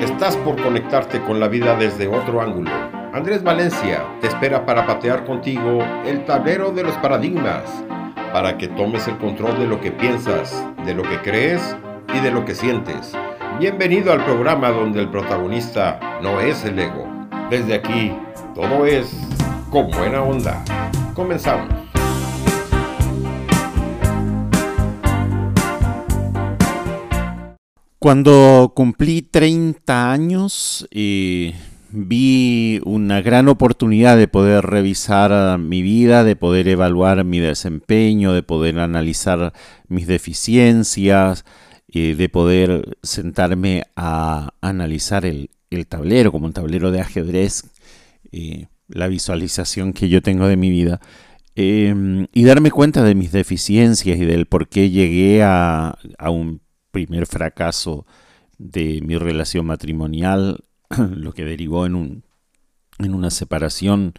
[0.00, 2.70] Estás por conectarte con la vida desde otro ángulo.
[3.12, 7.62] Andrés Valencia te espera para patear contigo el tablero de los paradigmas,
[8.32, 11.76] para que tomes el control de lo que piensas, de lo que crees
[12.14, 13.14] y de lo que sientes.
[13.58, 17.06] Bienvenido al programa donde el protagonista no es el ego.
[17.50, 18.16] Desde aquí,
[18.54, 19.14] todo es
[19.70, 20.64] con buena onda.
[21.14, 21.83] Comenzamos.
[28.04, 31.54] Cuando cumplí 30 años, eh,
[31.90, 38.42] vi una gran oportunidad de poder revisar mi vida, de poder evaluar mi desempeño, de
[38.42, 39.54] poder analizar
[39.88, 41.46] mis deficiencias,
[41.88, 45.48] eh, de poder sentarme a analizar el,
[45.88, 47.70] tablero como un tablero de ajedrez,
[48.32, 51.00] eh, la visualización que yo tengo de mi vida.
[51.54, 55.96] Y darme cuenta de mis deficiencias y del por qué llegué a
[56.28, 56.63] un
[56.94, 58.06] primer fracaso
[58.56, 60.64] de mi relación matrimonial,
[60.96, 62.24] lo que derivó en, un,
[62.98, 64.14] en una separación.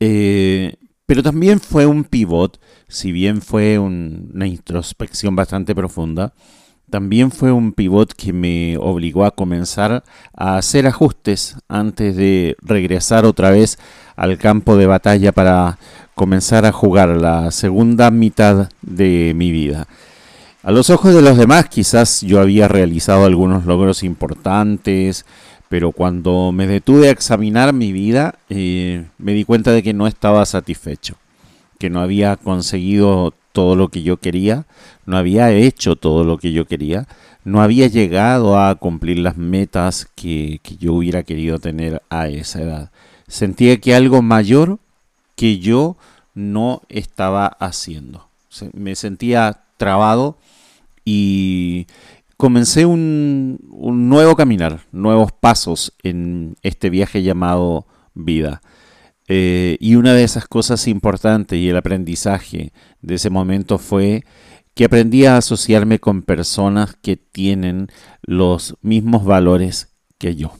[0.00, 0.74] Eh,
[1.06, 6.34] pero también fue un pivot, si bien fue una introspección bastante profunda,
[6.90, 10.02] también fue un pivot que me obligó a comenzar
[10.34, 13.78] a hacer ajustes antes de regresar otra vez
[14.16, 15.78] al campo de batalla para
[16.16, 19.86] comenzar a jugar la segunda mitad de mi vida.
[20.62, 25.24] A los ojos de los demás quizás yo había realizado algunos logros importantes,
[25.70, 30.06] pero cuando me detuve a examinar mi vida eh, me di cuenta de que no
[30.06, 31.16] estaba satisfecho,
[31.78, 34.66] que no había conseguido todo lo que yo quería,
[35.06, 37.08] no había hecho todo lo que yo quería,
[37.42, 42.60] no había llegado a cumplir las metas que, que yo hubiera querido tener a esa
[42.60, 42.90] edad.
[43.28, 44.78] Sentía que algo mayor
[45.36, 45.96] que yo
[46.34, 48.28] no estaba haciendo.
[48.74, 50.36] Me sentía trabado
[51.04, 51.86] y
[52.36, 53.58] comencé un,
[54.08, 58.62] nuevo caminar, nuevos pasos en este viaje llamado vida.
[59.28, 64.24] Eh, y una de esas cosas importantes y el aprendizaje de ese momento fue
[64.74, 67.88] que aprendí a asociarme con personas que tienen
[68.22, 70.54] los mismos valores que yo.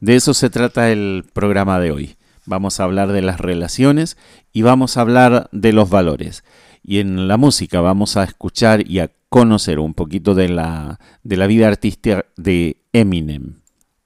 [0.00, 2.16] De eso se trata el programa de hoy.
[2.46, 4.16] Vamos a hablar de las relaciones
[4.52, 6.44] y vamos a hablar de los valores.
[6.84, 11.36] Y en la música vamos a escuchar y a conocer un poquito de la, de
[11.36, 13.60] la vida artística de Eminem.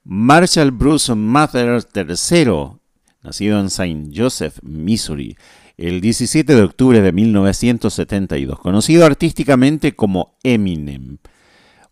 [0.04, 2.78] Marshall Bruce Mather III,
[3.22, 4.10] nacido en St.
[4.14, 5.36] Joseph, Missouri,
[5.76, 11.18] el 17 de octubre de 1972, conocido artísticamente como Eminem,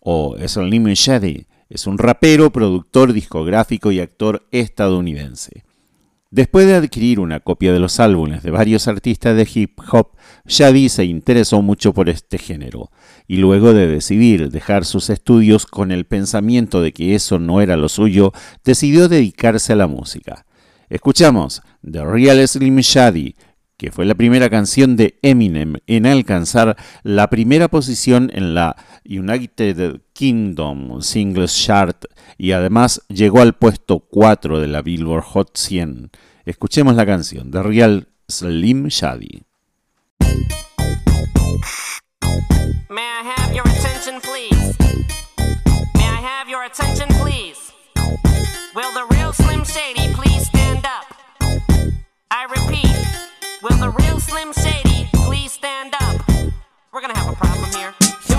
[0.01, 5.66] o Slim Shady, es un rapero, productor discográfico y actor estadounidense.
[6.37, 10.11] Después de adquirir una copia de los álbumes de varios artistas de hip hop,
[10.45, 12.91] Shadi se interesó mucho por este género,
[13.27, 17.79] y luego de decidir dejar sus estudios con el pensamiento de que eso no era
[17.79, 18.35] lo suyo,
[18.67, 20.45] decidió dedicarse a la música.
[20.91, 23.35] Escuchamos The Real Slim Shady,
[23.79, 28.77] que fue la primera canción de Eminem en alcanzar la primera posición en la
[29.07, 32.05] United Kingdom Singles Chart
[32.39, 36.11] y además llegó al puesto 4 de la Billboard Hot 100.
[36.45, 39.43] Escuchemos la canción de Real Slim Shady.
[42.89, 44.77] May I have your attention, please?
[45.95, 47.73] May I have your attention, please?
[48.75, 51.15] Will the real Slim Shady please stand up?
[52.31, 52.95] I repeat,
[53.63, 56.21] will the real Slim Shady please stand up?
[56.93, 58.06] We're gonna have a problem here.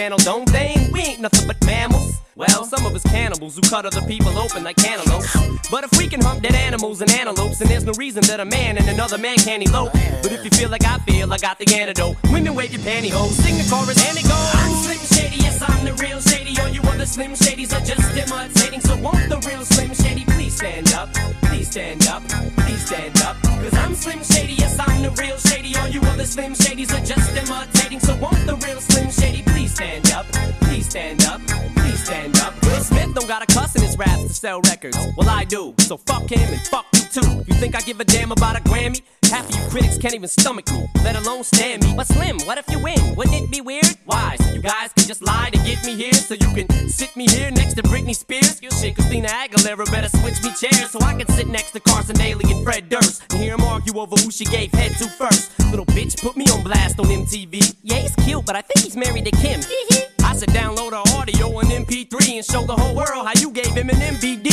[0.00, 0.88] Channel, don't they?
[0.92, 2.16] We ain't nothing but mammals.
[2.36, 5.36] Well, some of us cannibals who cut other people open like cantaloupes.
[5.68, 8.44] But if we can hump dead animals and antelopes, then there's no reason that a
[8.44, 9.92] man and another man can't elope.
[10.22, 12.16] But if you feel like I feel, I got the antidote.
[12.32, 14.54] Women wave your pantyhose, sing the chorus, and it goes.
[14.54, 16.58] I'm Slim Shady, yes, I'm the real Shady.
[16.60, 18.80] All you other Slim Shadys are just imitating.
[18.80, 20.29] So won't the real Slim Shady
[20.60, 21.08] stand up,
[21.44, 22.22] please stand up,
[22.58, 23.34] please stand up.
[23.42, 25.74] Cause I'm Slim Shady, yes, I'm the real Shady.
[25.76, 27.98] All you other Slim Shadys are just imitating.
[27.98, 30.26] So won't the real Slim Shady please stand up,
[30.60, 31.40] please stand up,
[31.76, 32.52] please stand up.
[32.62, 34.98] Will Smith don't got a cuss in his raps to sell records.
[35.16, 37.42] Well, I do, so fuck him and fuck you too.
[37.46, 39.00] You think I give a damn about a Grammy?
[39.30, 41.94] Half of you critics can't even stomach me, let alone stand me.
[41.96, 43.14] But Slim, what if you win?
[43.16, 43.96] Wouldn't it be weird?
[44.04, 44.36] Why?
[44.36, 47.50] So you guys can just lie to me here, so you can sit me here
[47.50, 48.60] next to Britney Spears.
[48.62, 52.16] You shit, Christina Aguilera better switch me chairs so I can sit next to Carson
[52.16, 55.58] Daly and Fred Durst and hear them argue over who she gave head to first.
[55.70, 57.76] Little bitch put me on blast on MTV.
[57.82, 59.60] Yeah, he's cute, but I think he's married to Kim.
[59.60, 60.24] Mm-hmm.
[60.24, 63.74] I said download our audio on MP3 and show the whole world how you gave
[63.74, 64.50] him an MVD.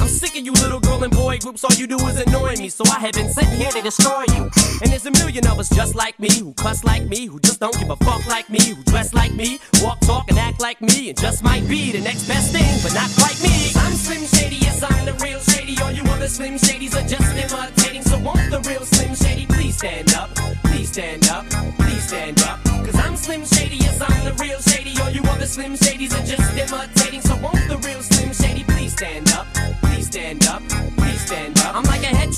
[0.00, 1.02] I'm sick of you little girl
[1.40, 4.24] groups, all you do is annoy me, so I have been sitting here to destroy
[4.34, 4.50] you.
[4.82, 7.60] And there's a million of us just like me, who cuss like me, who just
[7.60, 10.80] don't give a fuck like me, who dress like me, walk, talk, and act like
[10.80, 13.72] me, and just might be the next best thing, but not quite me.
[13.76, 15.76] I'm Slim Shady, yes, I'm the real Shady.
[15.82, 19.76] All you other Slim Shadys are just imitating, so won't the real Slim Shady please
[19.76, 20.30] stand up?
[20.64, 21.46] Please stand up,
[21.78, 22.62] please stand up.
[22.64, 25.00] Cause I'm Slim Shady, yes, I'm the real Shady.
[25.00, 27.99] All you other Slim Shadys are just imitating, so won't the real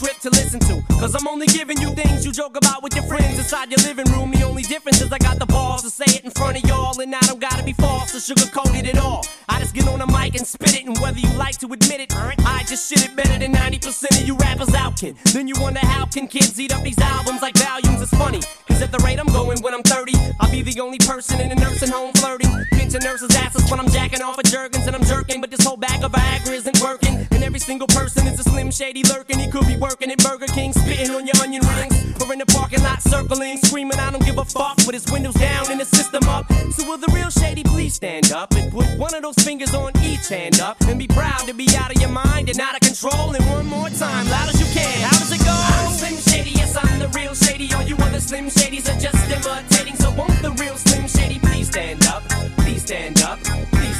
[0.03, 3.39] to listen to, cause I'm only giving you things you joke about with your friends
[3.39, 4.31] inside your living room.
[4.33, 7.01] The only difference is I got the balls to say it in front of y'all,
[7.01, 9.25] and I don't gotta be false or sugarcoat it at all.
[9.49, 12.01] I just get on the mic and spit it, and whether you like to admit
[12.01, 15.17] it, I just shit it better than 90% of you rappers out, kid.
[15.33, 18.03] Then you wonder how can kids eat up these albums like volumes?
[18.03, 20.99] It's funny, cause at the rate I'm going when I'm 30, I'll be the only
[20.99, 22.51] person in a nursing home flirting.
[22.73, 25.77] Pinching nurses' asses when I'm jacking off of Jergens and I'm jerking, but this whole
[25.77, 27.12] bag of Viagra isn't working.
[27.53, 29.39] Every single person is a slim shady lurking.
[29.39, 32.47] He could be working at Burger King, spitting on your onion rings, or in the
[32.47, 35.91] parking lot circling, screaming, I don't give a fuck, with his windows down and his
[35.91, 36.51] system up.
[36.73, 39.93] So will the real shady please stand up and put one of those fingers on
[40.03, 42.81] each hand up and be proud to be out of your mind and out of
[42.81, 43.35] control.
[43.35, 45.03] And one more time, loud as you can.
[45.03, 45.53] How does it go?
[45.53, 47.71] I'm Slim Shady, yes, I'm the real shady.
[47.75, 49.97] All you other Slim Shadys are just imitating.
[49.97, 52.23] So won't the real Slim Shady please stand up?
[52.65, 53.39] Please stand up,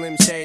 [0.00, 0.39] Slim Shady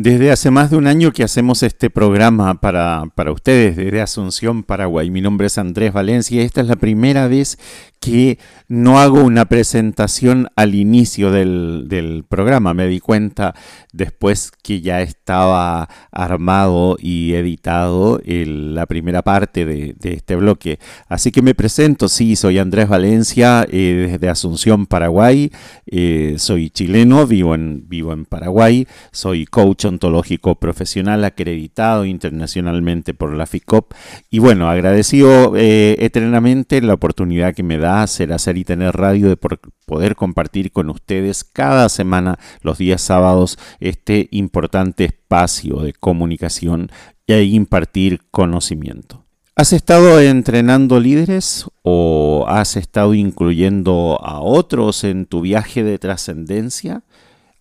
[0.00, 4.62] Desde hace más de un año que hacemos este programa para, para ustedes desde Asunción,
[4.62, 5.10] Paraguay.
[5.10, 7.58] Mi nombre es Andrés Valencia y esta es la primera vez
[7.98, 12.74] que no hago una presentación al inicio del, del, programa.
[12.74, 13.56] Me di cuenta
[13.92, 20.78] después que ya estaba armado y editado el, la primera parte de, de, este bloque.
[21.08, 25.50] Así que me presento, sí, soy Andrés Valencia eh, desde Asunción, Paraguay.
[25.86, 28.86] Eh, soy chileno, vivo en, vivo en Paraguay.
[29.10, 33.92] Soy coach ontológico profesional acreditado internacionalmente por la FICOP.
[34.30, 39.28] Y bueno, agradecido eh, eternamente la oportunidad que me da hacer, hacer y tener radio,
[39.28, 46.90] de poder compartir con ustedes cada semana, los días sábados, este importante espacio de comunicación
[47.26, 49.24] e impartir conocimiento.
[49.58, 57.02] ¿Has estado entrenando líderes o has estado incluyendo a otros en tu viaje de trascendencia?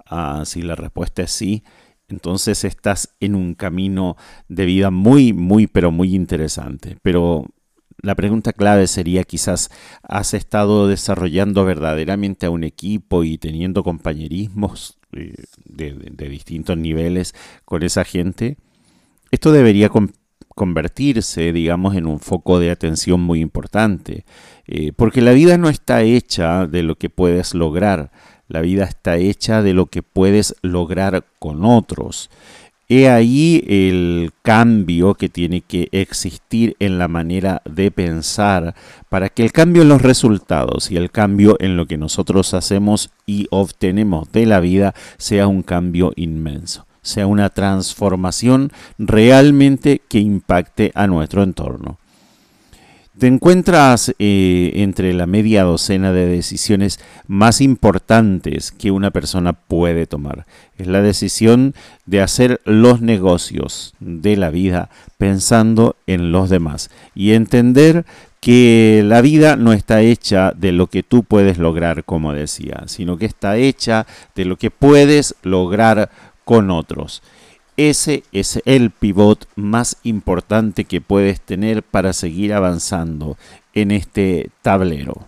[0.06, 1.64] Ah, si la respuesta es sí,
[2.10, 4.16] entonces estás en un camino
[4.48, 6.98] de vida muy, muy, pero muy interesante.
[7.02, 7.46] Pero
[8.02, 9.70] la pregunta clave sería quizás,
[10.04, 15.36] ¿has estado desarrollando verdaderamente a un equipo y teniendo compañerismos de,
[15.66, 17.34] de, distintos niveles
[17.66, 18.58] con esa gente?
[19.32, 20.14] Esto debería con,
[20.58, 24.26] convertirse, digamos, en un foco de atención muy importante,
[24.66, 28.12] eh, porque la vida no está hecha de lo que puedes lograr,
[28.48, 32.30] la vida está hecha de lo que puedes lograr con otros.
[32.90, 38.76] He ahí el cambio que tiene que existir en la manera de pensar
[39.10, 43.10] para que el cambio en los resultados y el cambio en lo que nosotros hacemos
[43.26, 50.94] y obtenemos de la vida sea un cambio inmenso, sea una transformación realmente que impacte
[50.96, 51.98] a nuestro entorno.
[53.18, 60.06] Te encuentras eh, entre la media docena de decisiones más importantes que una persona puede
[60.06, 60.46] tomar.
[60.78, 61.74] Es la decisión
[62.06, 68.06] de hacer los negocios de la vida pensando en los demás y entender
[68.40, 73.18] que la vida no está hecha de lo que tú puedes lograr, como decía, sino
[73.18, 74.06] que está hecha
[74.36, 76.12] de lo que puedes lograr
[76.46, 77.24] con otros.
[77.78, 83.38] Ese es el pivot más importante que puedes tener para seguir avanzando
[83.76, 85.28] en este tablero.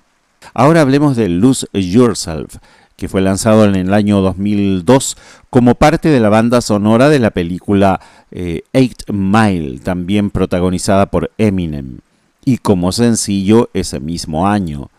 [0.55, 2.55] Ahora hablemos de Lose Yourself,
[2.95, 5.15] que fue lanzado en el año 2002
[5.51, 8.01] como parte de la banda sonora de la película
[8.31, 11.99] eh, Eight Mile, también protagonizada por Eminem,
[12.43, 14.89] y como sencillo ese mismo año.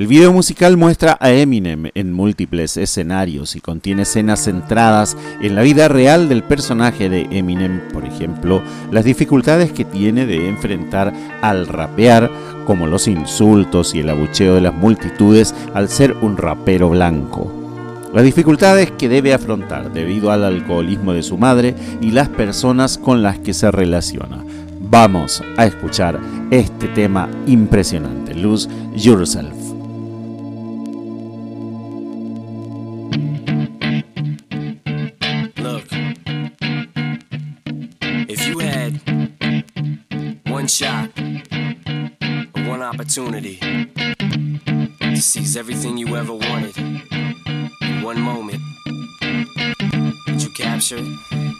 [0.00, 5.60] El video musical muestra a Eminem en múltiples escenarios y contiene escenas centradas en la
[5.60, 11.66] vida real del personaje de Eminem, por ejemplo, las dificultades que tiene de enfrentar al
[11.66, 12.30] rapear,
[12.66, 17.52] como los insultos y el abucheo de las multitudes al ser un rapero blanco.
[18.14, 23.22] Las dificultades que debe afrontar debido al alcoholismo de su madre y las personas con
[23.22, 24.42] las que se relaciona.
[24.80, 26.18] Vamos a escuchar
[26.50, 28.66] este tema impresionante, Lose
[28.96, 29.69] Yourself.
[42.90, 43.56] Opportunity
[44.98, 48.60] to seize everything you ever wanted in one moment.
[50.26, 51.59] Did you capture it?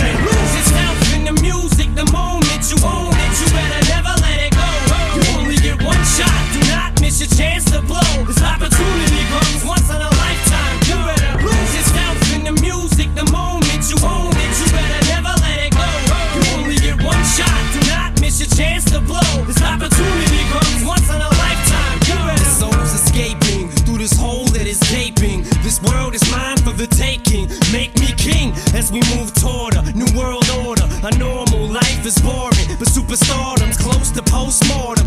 [32.11, 35.00] is boring, but superstardom's close to postmortem.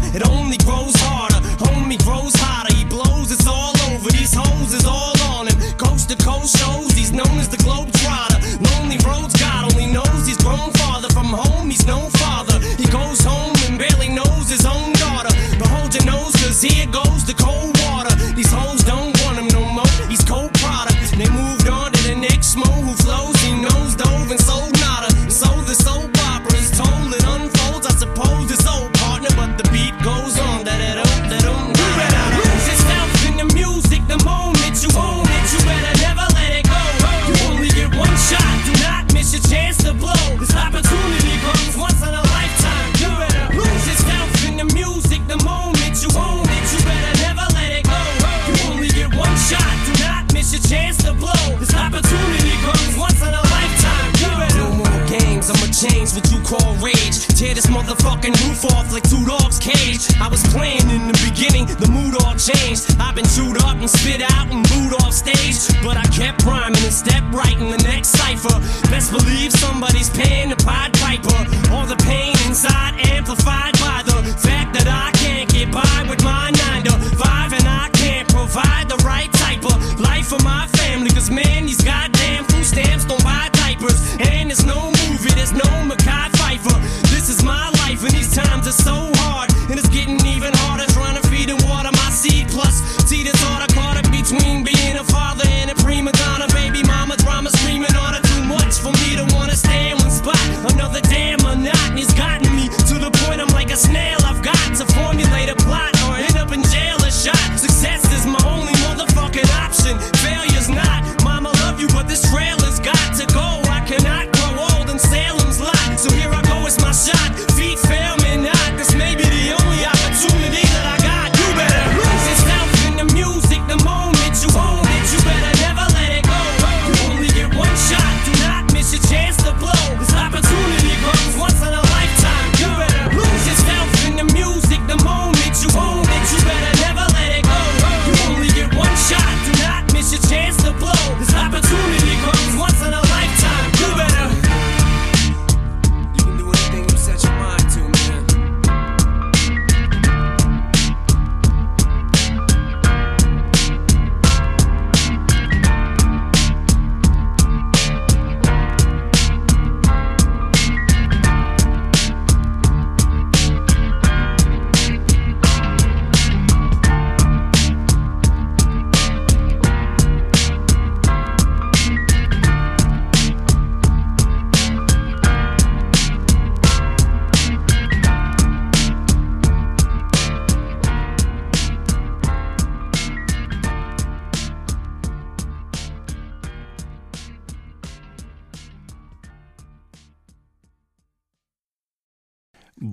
[64.05, 65.57] Spit out and booed off stage.
[65.83, 68.57] But I kept rhyming and stepped right in the next cipher.
[68.93, 71.41] Best believe somebody's paying the Pied Piper.
[71.73, 76.51] All the pain inside amplified by the fact that I can't get by with my
[76.51, 81.09] 9 to 5 and I can't provide the right type of life for my family.
[81.09, 84.17] Cause man, these goddamn food stamps don't buy diapers.
[84.21, 86.77] And there's no movie, there's no Mackay Pfeiffer.
[87.09, 89.49] This is my life and these times are so hard.
[89.71, 92.81] And it's getting even harder trying to feed and water C plus.
[93.11, 96.47] See the thought I caught it between being a father and a prima donna.
[96.55, 98.23] Baby mama drama screaming on it.
[98.23, 100.39] Too much for me to wanna stay in one spot.
[100.73, 104.19] Another damn monotony's gotten me to the point I'm like a snail.
[104.25, 105.24] I've got to formulate.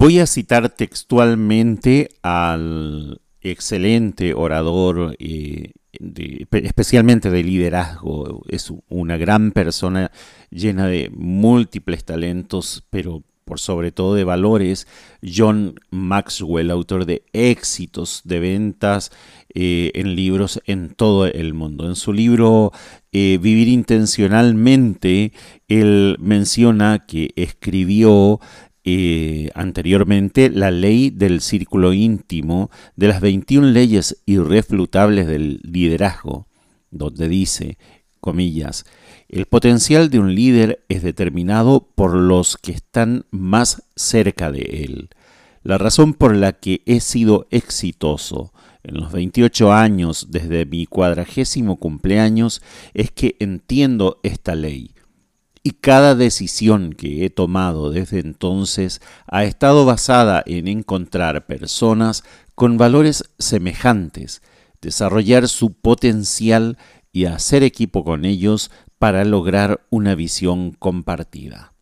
[0.01, 5.73] Voy a citar textualmente al excelente orador, eh,
[6.53, 8.41] especialmente de liderazgo.
[8.49, 10.11] Es una gran persona
[10.49, 14.87] llena de múltiples talentos, pero por sobre todo de valores,
[15.21, 19.11] John Maxwell, autor de éxitos de ventas
[19.53, 21.85] eh, en libros en todo el mundo.
[21.85, 22.71] En su libro
[23.11, 25.31] eh, Vivir intencionalmente,
[25.67, 28.39] él menciona que escribió
[28.83, 36.47] eh, anteriormente la ley del círculo íntimo de las 21 leyes irrefutables del liderazgo,
[36.89, 37.77] donde dice,
[38.19, 38.85] comillas,
[39.29, 45.09] el potencial de un líder es determinado por los que están más cerca de él.
[45.63, 48.51] La razón por la que he sido exitoso
[48.83, 52.63] en los 28 años desde mi cuadragésimo cumpleaños
[52.95, 54.95] es que entiendo esta ley
[55.63, 62.23] y cada decisión que he tomado desde entonces ha estado basada en encontrar personas
[62.55, 64.41] con valores semejantes,
[64.81, 66.77] desarrollar su potencial
[67.11, 71.73] y hacer equipo con ellos para lograr una visión compartida.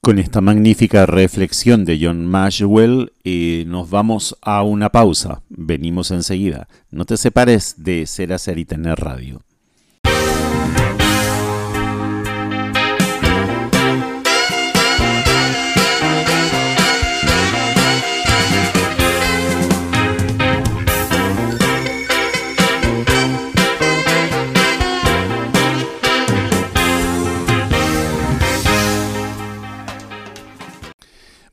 [0.00, 5.42] Con esta magnífica reflexión de John Maxwell eh, nos vamos a una pausa.
[5.48, 6.66] Venimos enseguida.
[6.90, 9.42] No te separes de Ser, Hacer y Tener Radio.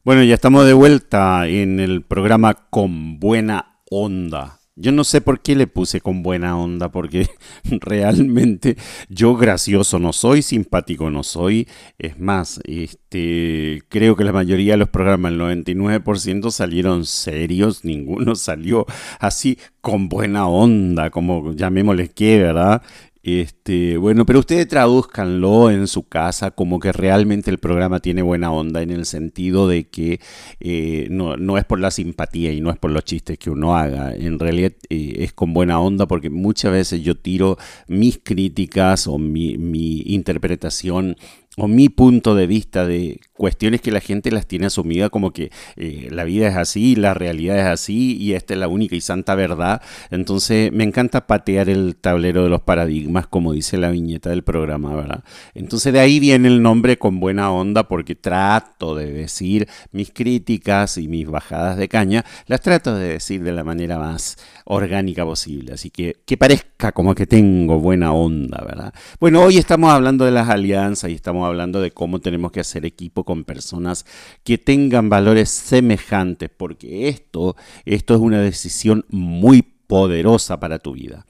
[0.10, 4.60] Bueno, ya estamos de vuelta en el programa Con Buena Onda.
[4.76, 7.28] Yo no sé por qué le puse con buena onda, porque
[7.82, 8.78] realmente
[9.10, 11.67] yo gracioso no soy, simpático no soy.
[12.00, 18.36] Es más, este, creo que la mayoría de los programas, el 99% salieron serios, ninguno
[18.36, 18.86] salió
[19.19, 22.82] así con buena onda, como llamémosle que, ¿verdad?
[23.21, 28.49] Este, bueno, pero ustedes traduzcanlo en su casa como que realmente el programa tiene buena
[28.51, 30.21] onda en el sentido de que
[30.62, 34.15] eh, no, es por la simpatía y no es por los chistes que uno haga.
[34.15, 39.17] En realidad eh, es con buena onda porque muchas veces yo tiro mis críticas o
[39.17, 41.17] mi, mi interpretación
[41.57, 45.51] o mi punto de vista de cuestiones que la gente las tiene asumida como que
[45.77, 49.01] eh, la vida es así, la realidad es así y esta es la única y
[49.01, 49.81] santa verdad.
[50.12, 54.95] Entonces me encanta patear el tablero de los paradigmas como dice la viñeta del programa,
[54.95, 55.23] ¿verdad?
[55.53, 60.97] Entonces de ahí viene el nombre con buena onda porque trato de decir mis críticas
[60.97, 65.73] y mis bajadas de caña, las trato de decir de la manera más orgánica posible.
[65.73, 68.93] Así que que parezca como que tengo buena onda, ¿verdad?
[69.19, 72.85] Bueno, hoy estamos hablando de las alianzas y estamos hablando de cómo tenemos que hacer
[72.85, 74.05] equipo con personas
[74.43, 81.25] que tengan valores semejantes, porque esto, esto es una decisión muy poderosa para tu vida.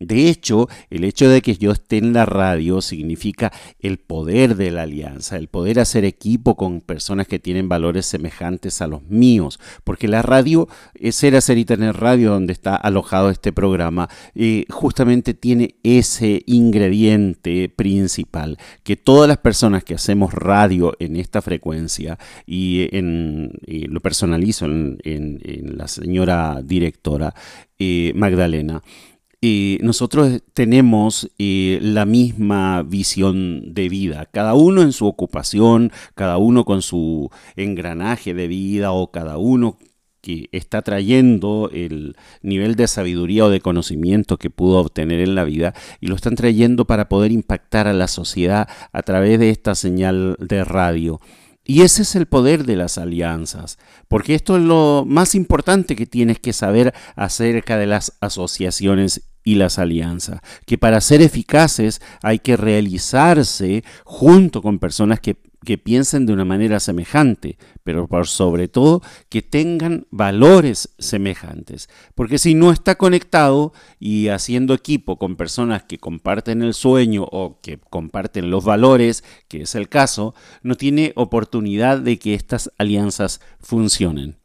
[0.00, 4.70] De hecho, el hecho de que yo esté en la radio significa el poder de
[4.70, 9.58] la alianza, el poder hacer equipo con personas que tienen valores semejantes a los míos,
[9.82, 10.68] porque la radio,
[11.10, 17.68] ser, hacer y tener radio donde está alojado este programa, eh, justamente tiene ese ingrediente
[17.68, 24.66] principal, que todas las personas que hacemos radio en esta frecuencia, y, en, lo personalizo
[24.66, 24.98] en,
[25.76, 27.34] la señora directora
[27.78, 28.82] eh, Magdalena,
[29.40, 36.64] nosotros tenemos eh, la misma visión de vida, cada uno en su ocupación, cada uno
[36.64, 39.78] con su engranaje de vida o cada uno
[40.20, 45.44] que está trayendo el nivel de sabiduría o de conocimiento que pudo obtener en la
[45.44, 49.74] vida y lo están trayendo para poder impactar a la sociedad a través de esta
[49.74, 51.20] señal de radio.
[51.70, 53.78] Y ese es el poder de las alianzas,
[54.08, 59.56] porque esto es lo más importante que tienes que saber acerca de las asociaciones y
[59.56, 65.36] las alianzas, que para ser eficaces hay que realizarse junto con personas que,
[65.78, 72.54] piensen de una manera semejante, pero por sobre todo que tengan valores semejantes, porque si
[72.54, 78.50] no está conectado y haciendo equipo con personas que comparten el sueño o que comparten
[78.50, 84.36] los valores, que es el caso, no tiene oportunidad de que estas alianzas funcionen.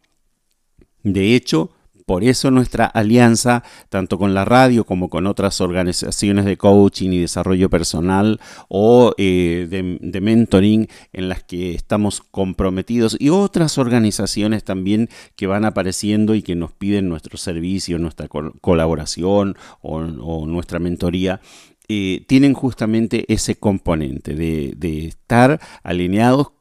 [1.03, 1.71] De hecho,
[2.05, 7.19] por eso nuestra alianza, tanto con la radio como con otras organizaciones de coaching y
[7.19, 15.09] desarrollo personal o eh, de, mentoring en las que estamos comprometidos y otras organizaciones también
[15.35, 20.01] que van apareciendo y que nos piden nuestro servicio, nuestra colaboración o,
[20.45, 21.41] nuestra mentoría,
[21.89, 26.51] eh, tienen justamente ese componente de, de estar alineados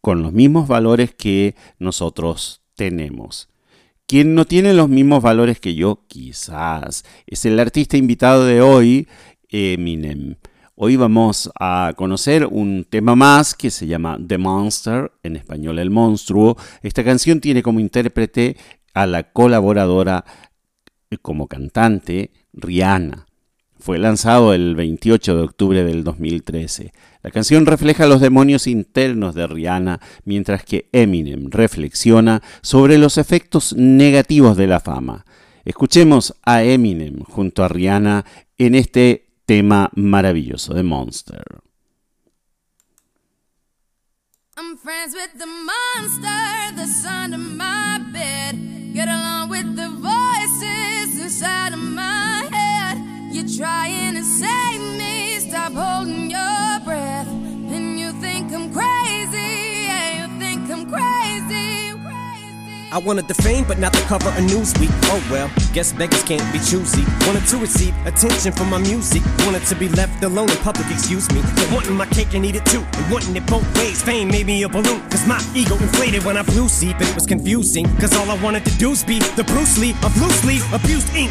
[0.00, 3.49] con los mismos valores que nosotros tenemos.
[4.10, 9.06] Quien no tiene los mismos valores que yo, quizás, es el artista invitado de hoy,
[9.48, 10.34] Eminem.
[10.74, 15.90] Hoy vamos a conocer un tema más que se llama The Monster, en español el
[15.90, 16.56] monstruo.
[16.82, 18.56] Esta canción tiene como intérprete
[18.94, 20.24] a la colaboradora
[21.22, 23.29] como cantante Rihanna.
[23.80, 26.92] Fue lanzado el 28 de octubre del 2013.
[27.22, 33.74] La canción refleja los demonios internos de Rihanna, mientras que Eminem reflexiona sobre los efectos
[33.74, 35.24] negativos de la fama.
[35.64, 38.26] Escuchemos a Eminem junto a Rihanna
[38.58, 41.44] en este tema maravilloso de Monster.
[45.36, 46.20] The monster
[53.60, 57.28] trying to save me, stop holding your breath.
[57.28, 61.92] And you think I'm crazy, yeah, you think I'm crazy.
[62.92, 64.90] I wanted the fame, but not the cover of Newsweek.
[65.12, 67.04] Oh well, guess beggars can't be choosy.
[67.26, 69.22] Wanted to receive attention from my music.
[69.44, 71.42] Wanted to be left alone in public, excuse me.
[71.54, 72.82] But wanting my cake and eat it too.
[72.96, 74.02] And wanting it both ways.
[74.02, 75.02] Fame made me a balloon.
[75.10, 76.66] Cause my ego inflated when I flew.
[76.66, 77.86] And it was confusing.
[77.98, 81.30] Cause all I wanted to do was be the Bruce Lee of loosely abused ink.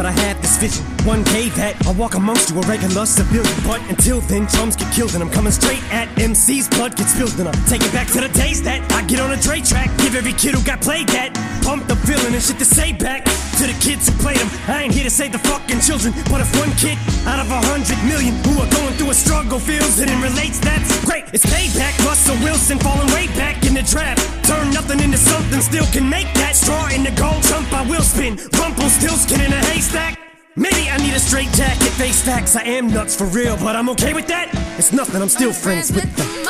[0.00, 0.82] but I had this vision.
[1.04, 3.54] One day that I'll walk amongst you, a regular civilian.
[3.66, 7.38] But until then, chums get killed, and I'm coming straight at MC's blood gets spilled,
[7.38, 9.90] and I'm taking back to the days that I get on a Dre track.
[9.98, 11.34] Give every kid who got played that.
[11.62, 13.28] Pump the feeling and shit to say back
[13.60, 14.48] to the kids who played them.
[14.72, 16.96] I ain't here to save the fucking children, but if one kid
[17.28, 20.58] out of a hundred million who are going through a struggle feels it and relates,
[20.60, 21.28] that's great.
[21.36, 21.92] It's payback.
[22.08, 24.24] Russell Wilson falling way back in the draft.
[24.48, 27.68] Turn nothing into something, still can make that straw in the gold jump.
[27.72, 28.40] I will spin.
[28.56, 30.16] Rumple still skin in a haystack.
[30.56, 32.56] Maybe I need a straight jacket, face facts.
[32.56, 34.48] I am nuts for real, but I'm okay with that.
[34.78, 36.40] It's nothing, I'm still I'm friends, friends, with, with the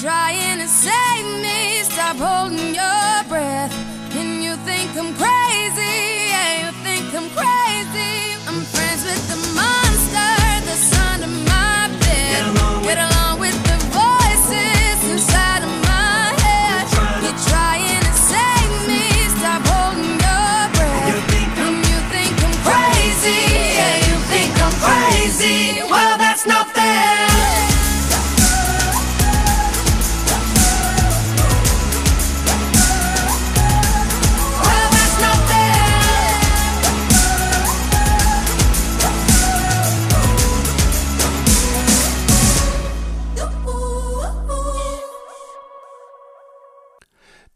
[0.00, 3.15] trying to save me, stop holding your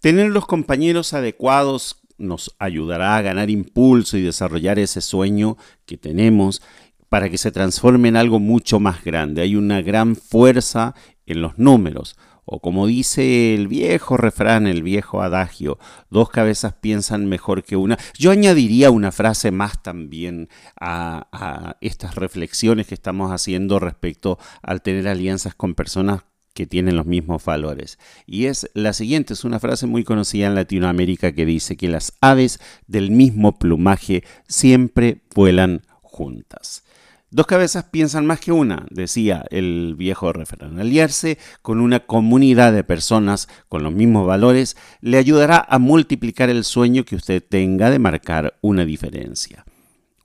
[0.00, 6.62] Tener los compañeros adecuados nos ayudará a ganar impulso y desarrollar ese sueño que tenemos
[7.10, 9.42] para que se transforme en algo mucho más grande.
[9.42, 10.94] Hay una gran fuerza
[11.26, 12.16] en los números.
[12.46, 17.98] O como dice el viejo refrán, el viejo adagio, dos cabezas piensan mejor que una.
[18.18, 20.48] Yo añadiría una frase más también
[20.80, 26.22] a, a estas reflexiones que estamos haciendo respecto al tener alianzas con personas
[26.60, 27.98] que tienen los mismos valores.
[28.26, 32.12] Y es la siguiente, es una frase muy conocida en Latinoamérica que dice que las
[32.20, 36.84] aves del mismo plumaje siempre vuelan juntas.
[37.30, 40.78] Dos cabezas piensan más que una, decía el viejo refrán.
[40.78, 46.64] Aliarse con una comunidad de personas con los mismos valores le ayudará a multiplicar el
[46.64, 49.64] sueño que usted tenga de marcar una diferencia.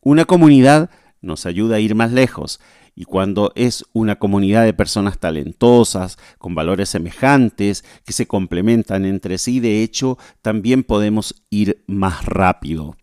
[0.02, 0.90] Una comunidad
[1.22, 2.60] nos ayuda a ir más lejos
[2.96, 9.38] y cuando es una comunidad de personas talentosas, con valores semejantes, que se complementan entre
[9.38, 12.96] sí, de hecho, también podemos ir más rápido.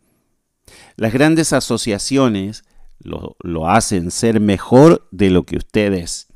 [0.96, 2.64] Las grandes asociaciones
[3.00, 6.28] lo, hacen ser mejor de lo que ustedes.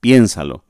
[0.00, 0.64] Piénsalo.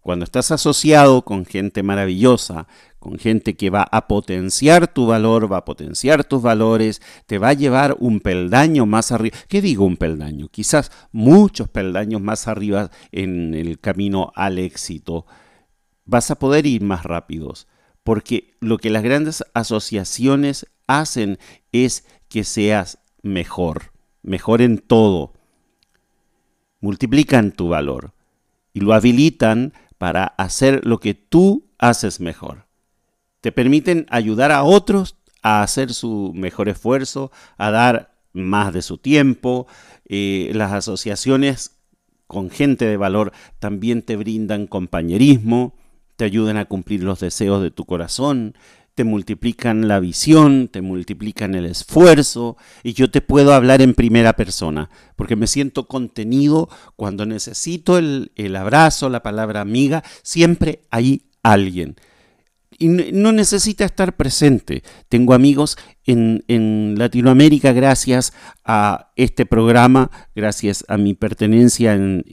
[0.00, 2.66] Cuando estás asociado con gente maravillosa,
[3.00, 7.48] con gente que va a potenciar tu valor, va a potenciar tus valores, te va
[7.48, 9.36] a llevar un peldaño más arriba.
[9.48, 10.48] ¿Qué digo un peldaño?
[10.48, 15.26] Quizás muchos peldaños más arriba en el camino al éxito.
[16.04, 17.66] Vas a poder ir más rápidos,
[18.04, 21.38] porque lo que las grandes asociaciones hacen
[21.72, 23.90] es que seas mejor
[24.22, 25.34] mejor en todo,
[26.80, 28.14] multiplican tu valor
[28.72, 32.66] y lo habilitan para hacer lo que tú haces mejor.
[33.40, 38.98] Te permiten ayudar a otros a hacer su mejor esfuerzo, a dar más de su
[38.98, 39.66] tiempo.
[40.06, 41.76] Eh, las asociaciones
[42.26, 45.74] con gente de valor también te brindan compañerismo,
[46.16, 48.54] te ayudan a cumplir los deseos de tu corazón,
[48.94, 54.34] te multiplican la visión, te multiplican el esfuerzo y yo te puedo hablar en primera
[54.34, 61.96] persona porque me siento contenido cuando necesito el, abrazo, la palabra amiga, siempre hay alguien.
[62.80, 64.82] Y no necesita estar presente.
[65.08, 68.32] Tengo amigos en, Latinoamérica gracias
[68.64, 72.24] a este programa, gracias a mi pertenencia en,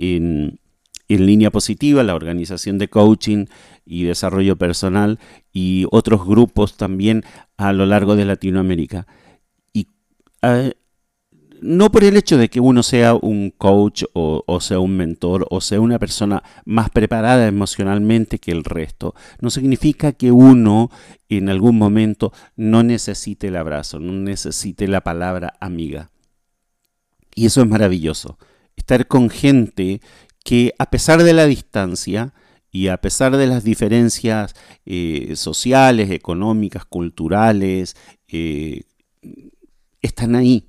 [1.07, 3.45] en línea positiva, la organización de coaching
[3.85, 5.19] y desarrollo personal
[5.53, 7.23] y otros grupos también
[7.57, 9.07] a lo largo de Latinoamérica.
[9.73, 9.87] Y
[10.41, 10.73] eh,
[11.61, 15.61] no por el hecho de que uno sea un coach o, sea un mentor o
[15.61, 20.89] sea una persona más preparada emocionalmente que el resto, no significa que uno
[21.29, 26.11] en algún momento no necesite el abrazo, no necesite la palabra amiga.
[27.35, 28.37] Y eso es maravilloso,
[28.75, 30.01] estar con gente
[30.43, 32.33] que a pesar de la distancia,
[32.71, 34.53] y a pesar de las diferencias
[34.85, 37.95] eh, sociales, económicas, culturales,
[38.27, 38.83] eh,
[40.01, 40.67] están ahí.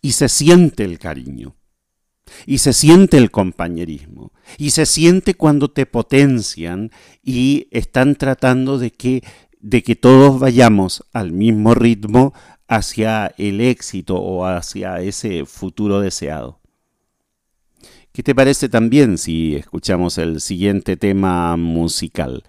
[0.00, 1.56] Y se siente el cariño.
[2.46, 4.32] Y se siente el compañerismo.
[4.58, 6.90] Y se siente cuando te potencian
[7.22, 9.22] y están tratando de que,
[9.60, 12.34] de que todos vayamos al mismo ritmo
[12.68, 16.60] hacia el éxito o hacia ese futuro deseado.
[18.12, 22.44] ¿Qué te parece también si escuchamos el siguiente tema musical?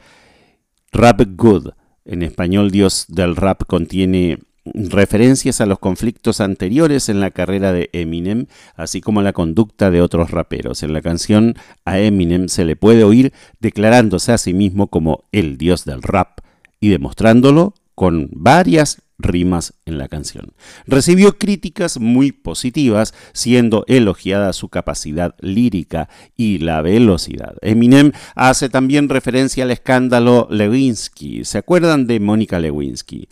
[0.92, 1.70] Rap Good.
[2.06, 4.40] En español, Dios del Rap contiene
[4.74, 10.02] referencias a los conflictos anteriores en la carrera de Eminem, así como la conducta de
[10.02, 10.84] otros raperos.
[10.84, 11.56] En la canción
[11.86, 16.40] a Eminem se le puede oír declarándose a sí mismo como el dios del rap
[16.80, 20.54] y demostrándolo con varias rimas en la canción.
[20.88, 27.56] Recibió críticas muy positivas, siendo elogiada su capacidad lírica y la velocidad.
[27.62, 31.44] Eminem hace también referencia al escándalo Lewinsky.
[31.44, 33.28] ¿Se acuerdan de Mónica Lewinsky?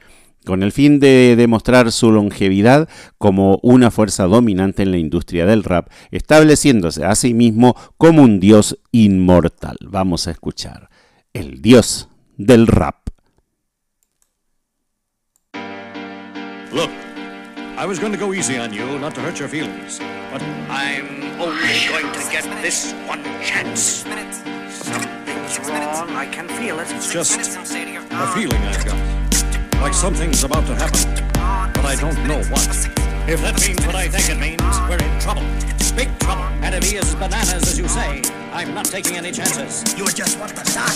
[0.47, 5.65] Con el fin de demostrar su longevidad como una fuerza dominante en la industria del
[5.65, 9.75] rap, estableciéndose a sí mismo como un dios inmortal.
[9.83, 10.89] Vamos a escuchar,
[11.33, 12.07] el dios
[12.37, 13.09] del rap.
[16.71, 16.91] Look,
[17.77, 19.99] I was going to go easy on you, not to hurt your feelings,
[20.31, 24.05] but I'm only going to get this one chance.
[24.69, 26.09] Something's wrong.
[26.11, 26.87] I can feel it.
[26.91, 29.16] It's just a feeling I've got.
[29.81, 31.23] Like something's about to happen,
[31.73, 32.67] but I don't know what.
[33.29, 35.43] If that means what I think it means, we're in trouble.
[35.95, 36.43] Big trouble.
[36.83, 38.21] He is bananas, as you say,
[38.57, 39.85] I'm not taking any chances.
[39.95, 40.89] You're just what the start.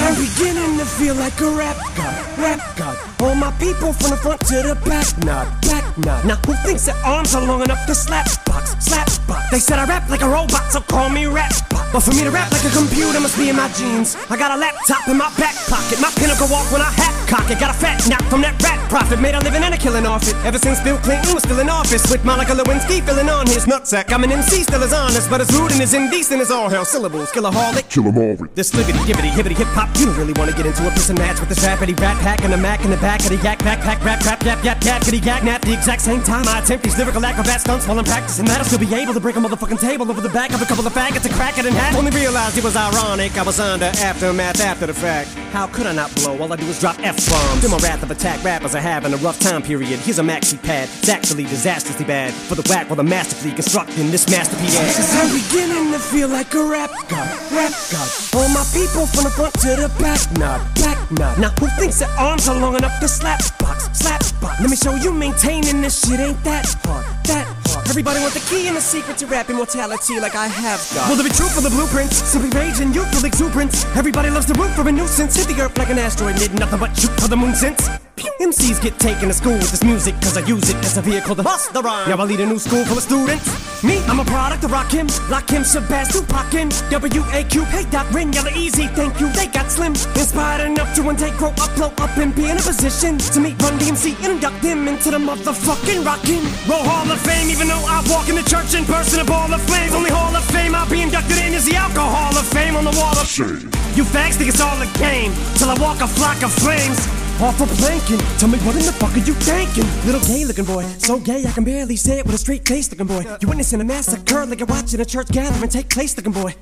[0.00, 2.96] I'm beginning to feel like a rap god, rap god.
[3.20, 6.24] All my people from the front to the back, nod, back nod.
[6.24, 9.50] Now who thinks their arms are long enough to slap box, slap box?
[9.50, 11.92] They said I rap like a robot, so call me rap box.
[11.92, 14.16] But for me to rap like a computer must be in my genes.
[14.30, 17.50] I got a laptop in my back pocket, my pinnacle walk when I hat cock
[17.50, 17.58] it.
[17.58, 20.26] Got a fat knock from that rat profit, made a living and a killing off
[20.28, 20.36] it.
[20.44, 24.12] Ever since Bill Clinton was still in office, with Monica Lewinsky filling on his nutsack.
[24.12, 26.84] I'm an MC, still as honest, but as rude and as indecent as all hell.
[26.94, 27.88] Syllables, killaholic.
[27.90, 28.36] Kill 'em all.
[28.54, 29.88] This sliggity, gibbity, hibbity, hip hop.
[29.98, 32.44] You don't really wanna get into a piss and match with this rapidy rat pack
[32.44, 35.02] and a mac in the back of the yak backpack, rap, rap, yap, yap, yap,
[35.02, 35.60] kitty, yak, nap.
[35.62, 38.64] The exact same time I attempt these lyrical acrobat stunts while I'm practicing that, I'll
[38.64, 40.92] still be able to break a motherfucking table over the back of a couple of
[40.92, 41.96] faggots and crack it in half.
[41.96, 43.36] Only realized it was ironic.
[43.36, 45.30] I was under aftermath after the fact.
[45.52, 46.38] How could I not blow?
[46.38, 47.60] All I do is drop F bombs.
[47.60, 49.98] Feel my wrath of attack rappers are having a rough time period.
[49.98, 50.88] Here's a maxi pad.
[51.00, 54.76] It's actually disastrously bad for the whack while the masterfully constructing this masterpiece.
[54.78, 58.08] Cause I'm beginning to feel like a rap god, rap god.
[58.34, 61.38] All my people from the front to the back, nod, back nod.
[61.38, 64.60] Now who thinks their arms are long enough to slap box, slap box?
[64.60, 67.88] Let me show you maintaining this shit ain't that hard, that hard.
[67.88, 71.08] Everybody want the key and the secret to rap immortality like I have got.
[71.08, 72.16] Will there be truth for the blueprints?
[72.16, 73.84] Simply rage and youthful exuberance.
[73.96, 75.36] Everybody loves to root for a nuisance.
[75.36, 77.88] Hit the earth like an asteroid, did nothing but shoot for the moon since.
[78.16, 81.34] MCs get taken to school with this music cause I use it as a vehicle
[81.34, 82.08] to bust the rhyme.
[82.08, 83.82] Now I lead a new school full of students.
[83.82, 88.50] Me, I'm a product of Lock Him, Shabazz, Tupac Him, W-A-Q, hey Doc, Rin, Yella
[88.56, 89.92] Easy, thank you, they got slim.
[89.92, 93.40] Inspired enough to one day grow up, blow up and be in a position to
[93.40, 97.68] meet Run DMC and induct them into the motherfucking Rockin' Roll Hall of Fame, even
[97.68, 99.94] though I walk in the church in person, a ball of flames.
[99.94, 102.94] Only Hall of Fame I'll be inducted in is the Alcohol of Fame on the
[102.96, 103.70] wall of Shame.
[103.98, 107.23] you fags think it's all a game till I walk a flock of flames.
[107.42, 109.84] Off a planking, tell me what in the fuck are you thinking?
[110.06, 112.88] Little gay looking boy, so gay I can barely say it with a straight face
[112.90, 113.26] looking boy.
[113.40, 116.54] You witnessing a massacre like you're watching a church gathering take place looking boy.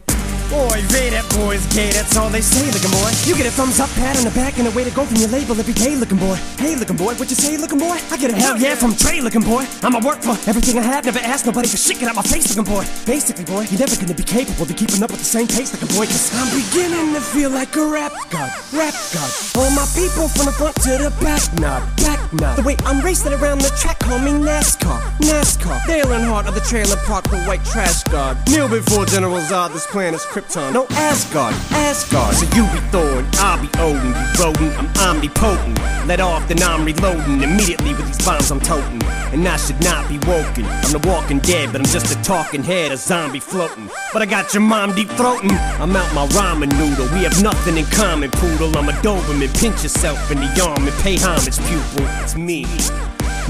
[0.52, 0.84] Boy,
[1.16, 3.08] that boy's gay, that's all they say, looking boy.
[3.24, 5.16] You get a thumbs up, pat on the back, and a way to go from
[5.16, 6.36] your label every day, looking boy.
[6.60, 7.96] Hey, looking boy, what you say, looking boy?
[8.12, 9.64] I get a hell yeah from Trey, looking boy.
[9.82, 12.54] I'ma work for everything I have, never ask nobody for shit, get out my face,
[12.54, 12.84] looking boy.
[13.06, 15.88] Basically, boy, you're never gonna be capable of keeping up with the same pace, looking
[15.96, 19.30] boy, cause I'm beginning to feel like a rap god, rap god.
[19.56, 22.60] All my people from the front to the back, nod, back nod.
[22.60, 25.80] The way I'm racing around the track, call me NASCAR, NASCAR.
[25.86, 28.36] Dale Earnhardt of the trailer park, the white trash god.
[28.48, 30.72] Kneel before General Zod, this plan is planet's Krypton.
[30.72, 32.34] No Asgard, Asgard.
[32.34, 34.08] So you be Thor and I'll be Odin.
[34.08, 35.78] You rodent, I'm omnipotent.
[36.06, 39.02] Let off, then I'm reloading immediately with these bombs I'm toting.
[39.32, 40.64] And I should not be woken.
[40.66, 43.88] I'm the walking dead, but I'm just a talking head, a zombie floating.
[44.12, 45.52] But I got your mom deep throating.
[45.80, 47.06] I'm out my ramen noodle.
[47.14, 48.76] We have nothing in common, poodle.
[48.76, 49.52] I'm a Doberman.
[49.58, 52.06] Pinch yourself in the arm and pay homage, pupil.
[52.22, 52.66] It's me.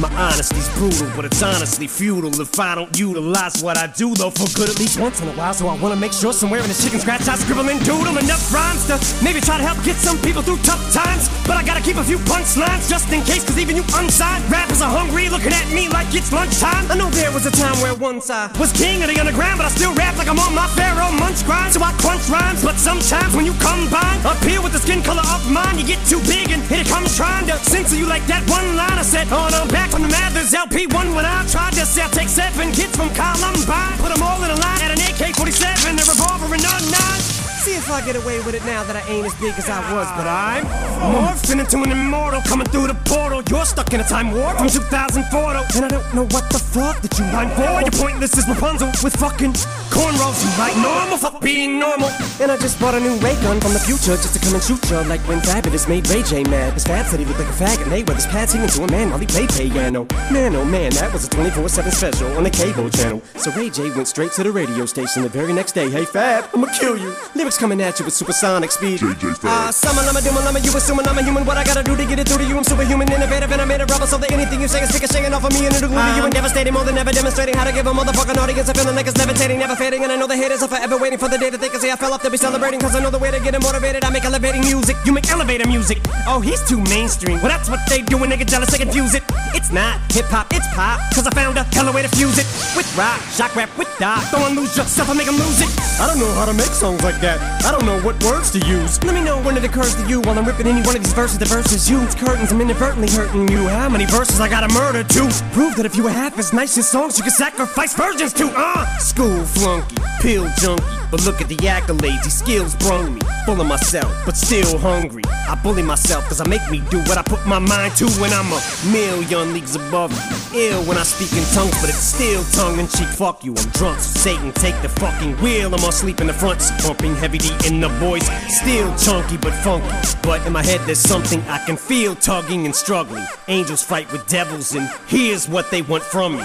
[0.00, 4.30] My honesty's brutal, but it's honestly futile if I don't utilize what I do, though,
[4.30, 5.52] for good at least once in a while.
[5.52, 8.40] So I wanna make sure somewhere in this chicken scratch I scribble and doodle enough
[8.48, 11.28] rhymes to maybe try to help get some people through tough times.
[11.46, 14.80] But I gotta keep a few punchlines just in case, cause even you unsigned rappers
[14.80, 16.90] are hungry, looking at me like it's lunchtime.
[16.90, 19.66] I know there was a time where once I was king of the underground, but
[19.66, 21.74] I still rap like I'm on my Pharaoh munch grind.
[21.74, 25.44] So I crunch rhymes, but sometimes when you combine, appear with the skin color of
[25.52, 28.40] mine, you get too big and here it comes trying to censor you like that
[28.48, 29.28] one line I said.
[29.32, 32.72] on no, back from the Mathers LP1 when I tried to say I'll take seven
[32.72, 36.64] kids from Columbine, put them all in a line at an AK-47, a revolver and
[36.64, 37.31] a nine.
[37.62, 39.78] See if I get away with it now that I ain't as big as I
[39.94, 40.66] was, but I'm
[41.14, 43.40] morphing into an immortal coming through the portal.
[43.48, 46.58] You're stuck in a time warp from 2004, though, and I don't know what the
[46.58, 47.70] fuck that you mind for.
[47.86, 49.54] You're pointless as Rapunzel with fucking
[49.94, 50.42] cornrows.
[50.42, 52.10] You like normal, fuck being normal.
[52.42, 54.62] And I just bought a new ray gun from the future just to come and
[54.62, 56.74] shoot ya like when Fabulous made Ray J mad.
[56.74, 58.82] His Fab said he looked like a faggot, and they were his pad singing to
[58.82, 60.02] a man while he played piano.
[60.34, 63.22] Man, oh man, that was a 24/7 special on the cable channel.
[63.36, 65.88] So Ray J went straight to the radio station the very next day.
[65.88, 67.14] Hey Fab, I'ma kill you.
[67.36, 69.00] Lyrics coming at you with supersonic speed.
[69.00, 69.50] JJ Fab.
[69.50, 71.44] Ah, summer, lama, duma, lama, you assuming I'm a human.
[71.44, 72.56] What I gotta do to get it through to you?
[72.56, 75.04] I'm superhuman, innovative, and I made a rubber so that anything you say is stick
[75.04, 77.12] a shaking off of me and it'll glue to you and devastating more than ever
[77.12, 80.02] demonstrating how to give a motherfucking audience a feeling like it's levitating, never fading.
[80.02, 81.90] And I know the haters are forever waiting for the day that they can say
[81.90, 82.78] I fell off They'll be celebrating.
[82.78, 84.04] Cause I know the way to get them motivated.
[84.04, 85.98] I make elevating music, you make elevator music.
[86.28, 87.42] Oh, he's too mainstream.
[87.42, 89.24] Well, that's what they do when they get jealous, they confuse it.
[89.54, 91.00] It's not hip hop, it's pop.
[91.12, 92.46] Cause I found a hella way to fuse it.
[92.76, 94.22] With rock, shock rap, with dot.
[94.30, 95.68] Don't lose yourself, I make them lose it.
[96.00, 97.41] I don't know how to make songs like that.
[97.64, 99.02] I don't know what words to use.
[99.04, 101.12] Let me know when it occurs to you while I'm ripping any one of these
[101.12, 101.38] verses.
[101.38, 103.68] The verses use curtains, I'm inadvertently hurting you.
[103.68, 106.76] How many verses I gotta murder to prove that if you were half as nice
[106.78, 108.52] as songs, you could sacrifice virgins to?
[108.54, 111.01] Uh, school flunky, pill junkie.
[111.12, 113.20] But look at the accolades, these skills brung me.
[113.44, 115.22] Full of myself, but still hungry.
[115.26, 118.32] I bully myself cause I make me do what I put my mind to when
[118.32, 118.60] I'm a
[118.90, 120.60] million leagues above you.
[120.70, 123.08] Ill when I speak in tongues, but it's still tongue in cheek.
[123.08, 125.74] Fuck you, I'm drunk, so Satan take the fucking wheel.
[125.74, 128.26] I'm asleep in the front, so pumping heavy D in the voice.
[128.48, 129.86] Still chunky but funky.
[130.22, 133.26] But in my head there's something I can feel tugging and struggling.
[133.48, 136.44] Angels fight with devils, and here's what they want from me.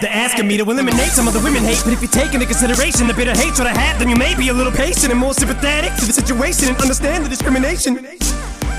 [0.00, 2.46] They're asking me to eliminate some of the women hate, but if you take into
[2.46, 5.34] consideration the bitter hatred I have, then you may be a little patient and more
[5.34, 7.96] sympathetic to the situation and understand the discrimination.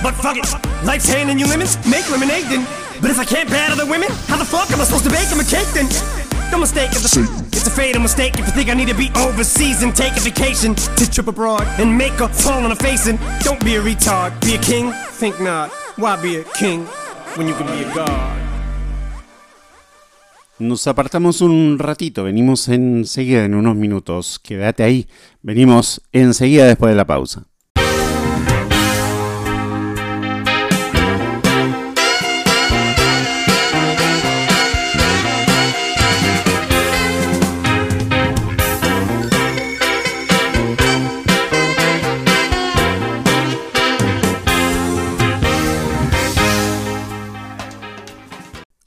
[0.02, 0.50] But fuck it,
[0.84, 2.66] life's handing you lemons, make lemonade then.
[3.02, 5.30] But if I can't battle the women, how the fuck am I supposed to bake
[5.30, 5.86] them a cake then?
[6.52, 7.22] No mistake, it's a,
[7.54, 10.22] it's a fatal mistake if you think I need to be overseas and take a
[10.22, 13.82] vacation to trip abroad and make a fall on a face and don't be a
[13.82, 14.42] retard.
[14.42, 14.92] Be a king?
[15.22, 15.70] Think not.
[15.98, 16.86] Why be a king
[17.38, 18.51] when you can be a god?
[20.62, 24.38] Nos apartamos un ratito, venimos enseguida en unos minutos.
[24.38, 25.08] Quédate ahí,
[25.42, 27.48] venimos enseguida después de la pausa.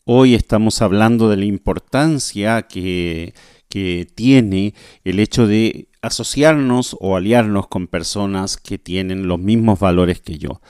[0.06, 3.32] Hoy estamos hablando de la importancia que,
[4.14, 10.38] tiene el hecho de asociarnos o aliarnos con personas que tienen los mismos valores que
[10.38, 10.60] yo.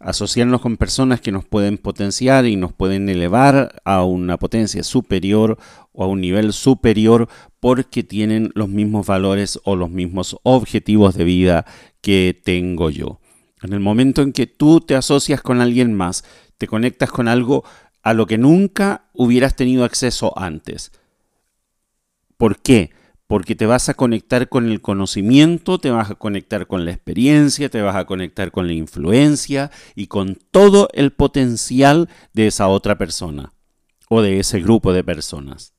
[0.00, 5.56] Asociarnos con personas que nos pueden potenciar y nos pueden elevar a una potencia superior
[5.92, 7.28] o a un nivel superior
[7.60, 11.64] porque tienen los mismos valores o los mismos objetivos de vida
[12.00, 13.20] que tengo yo.
[13.62, 16.24] En el momento en que tú te asocias con alguien más,
[16.58, 17.64] te conectas con algo
[18.02, 20.92] a lo que nunca hubieras tenido acceso antes.
[22.36, 22.90] ¿Por qué?
[23.26, 27.70] Porque te vas a conectar con el conocimiento, te vas a conectar con la experiencia,
[27.70, 32.98] te vas a conectar con la influencia y con todo el potencial de esa otra
[32.98, 33.52] persona
[34.08, 35.71] o de ese grupo de personas.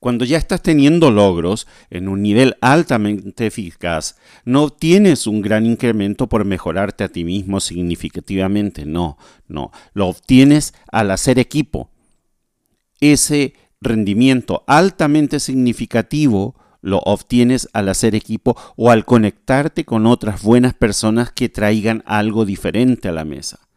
[0.00, 6.28] Cuando ya estás teniendo logros en un nivel altamente eficaz, no obtienes un gran incremento
[6.28, 9.18] por mejorarte a ti mismo significativamente, no,
[9.48, 11.90] no, lo obtienes al hacer equipo.
[13.00, 20.74] Ese rendimiento altamente significativo lo obtienes al hacer equipo o al conectarte con otras buenas
[20.74, 23.67] personas que traigan algo diferente a la mesa.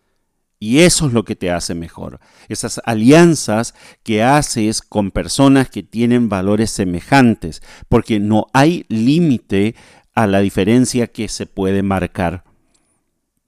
[0.64, 2.20] Y eso es lo que te hace mejor.
[2.48, 9.74] Esas alianzas que haces con personas que tienen valores semejantes, porque no hay límite
[10.14, 12.44] a la diferencia que se puede marcar.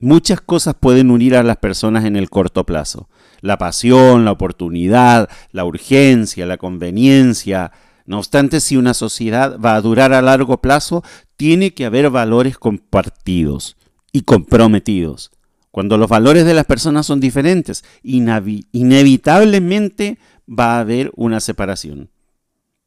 [0.00, 3.08] Muchas cosas pueden unir a las personas en el corto plazo.
[3.40, 7.70] La pasión, la oportunidad, la urgencia, la conveniencia.
[8.06, 11.04] No obstante, si una sociedad va a durar a largo plazo,
[11.36, 13.76] tiene que haber valores compartidos
[14.10, 15.30] y comprometidos.
[15.74, 20.18] Cuando los valores de las personas son diferentes, inevitablemente
[20.48, 22.10] va a haber una separación.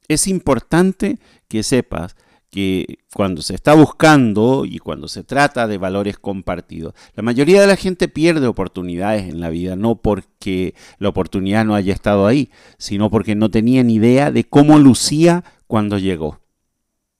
[0.08, 1.20] Es importante
[1.50, 2.16] que sepas
[2.50, 7.68] que cuando se está buscando y cuando se trata de valores compartidos, la mayoría de
[7.68, 12.52] la gente pierde oportunidades en la vida, no porque la oportunidad no haya estado ahí,
[12.78, 16.40] sino porque no tenían idea de cómo lucía cuando llegó.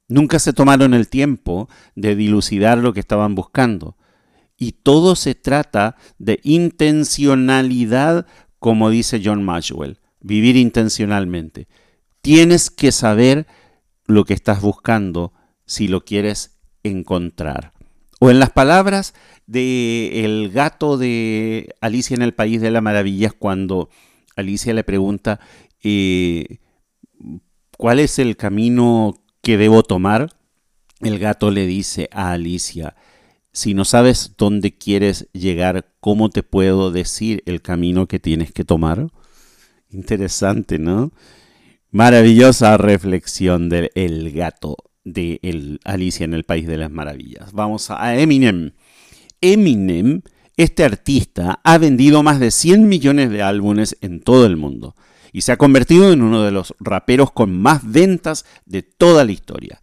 [0.08, 3.98] Nunca se tomaron el tiempo de dilucidar lo que estaban buscando.
[4.58, 8.26] Y todo se trata de intencionalidad,
[8.60, 11.68] como dice John Maxwell, vivir intencionalmente.
[12.22, 13.46] Tienes que saber
[14.08, 15.34] lo que estás buscando
[15.66, 17.74] si lo quieres encontrar.
[18.20, 19.14] O en las palabras
[19.46, 23.90] de el gato de Alicia en el País de las Maravillas, cuando
[24.36, 25.40] Alicia le pregunta
[25.84, 26.60] eh,
[27.78, 30.30] cuál es el camino que debo tomar,
[31.02, 32.96] el gato le dice a Alicia,
[33.58, 38.64] si no sabes dónde quieres llegar, ¿cómo te puedo decir el camino que tienes que
[38.64, 39.10] tomar?
[39.90, 41.12] Interesante, ¿no?
[41.90, 47.52] Maravillosa reflexión del el gato de Alicia en el País de las Maravillas.
[47.52, 48.74] Vamos a Eminem.
[49.42, 50.22] Eminem,
[50.56, 54.96] este artista, ha vendido más de 100 millones de álbumes en todo el mundo
[55.34, 59.32] y se ha convertido en uno de los raperos con más ventas de toda la
[59.32, 59.82] historia.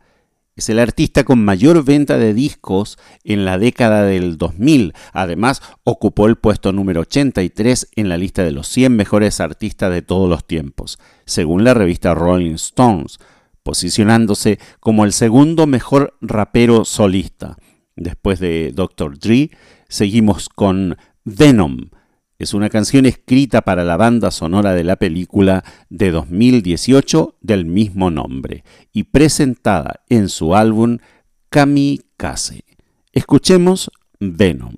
[0.57, 4.93] Es el artista con mayor venta de discos en la década del 2000.
[5.13, 10.03] Además, ocupó el puesto número 83 en la lista de los 100 mejores artistas de
[10.03, 13.19] todos los tiempos, según la revista Rolling Stones,
[13.65, 17.57] posicionándose como el segundo mejor rapero solista.
[17.97, 19.19] Después de Dr.
[19.19, 19.51] Dre,
[19.89, 21.91] seguimos con Venom,
[22.39, 28.11] es una canción escrita para la banda sonora de la película de 2018 del mismo
[28.11, 30.99] nombre y presentada en su álbum
[31.49, 32.65] Kamikaze.
[33.13, 34.75] Escuchemos Venom.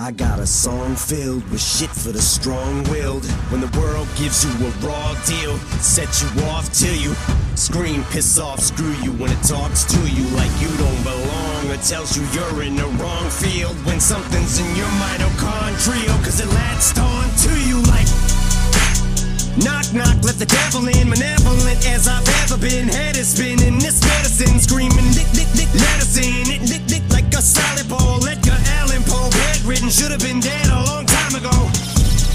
[0.00, 3.24] I got a song filled with shit for the strong-willed.
[3.50, 7.16] When the world gives you a raw deal, set you off till you
[7.56, 9.10] scream, piss off, screw you.
[9.18, 11.17] When it talks to you like you don't belong,
[11.82, 13.76] tells you you're in the wrong field.
[13.84, 18.08] When something's in your mitochondrial, cause it latched on to you like
[19.62, 21.10] Knock, knock, let the devil in.
[21.10, 22.86] Malevolent as I've ever been.
[22.86, 23.78] Head is spinning.
[23.78, 25.06] This medicine screaming.
[25.14, 25.26] Lick,
[25.74, 26.46] let us in.
[26.46, 28.22] It lick, lick like a solid ball.
[28.22, 29.30] Edgar Allan Poe.
[29.30, 29.90] Bedridden.
[29.90, 31.54] Should have been dead a long time ago.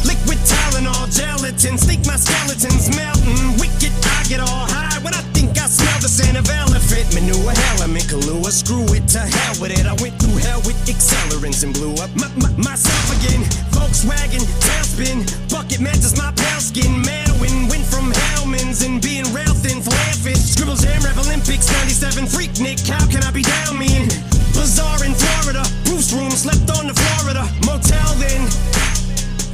[0.04, 1.78] Liquid Tylenol, gelatin.
[1.78, 3.56] Sneak my skeletons melting.
[3.56, 5.24] Wicked, I get all high when I
[5.64, 7.55] I smell the scent of elephant manure.
[7.72, 8.51] Element Kahlua.
[8.51, 9.88] Screw it to hell with it.
[9.88, 13.47] I went through hell with accelerants and blew up my, my, myself again.
[13.72, 15.24] Volkswagen, tailspin.
[15.47, 16.99] Bucket matches my pale skin.
[17.07, 19.80] Manwin went from Hellman's and being rail thin.
[19.80, 22.28] Flair Scribbles Jam Rap Olympics 97.
[22.28, 24.11] Freak Nick, how can I be down me in?
[24.51, 25.64] Bazaar in Florida.
[25.88, 28.51] Bruce room slept on the Florida motel then.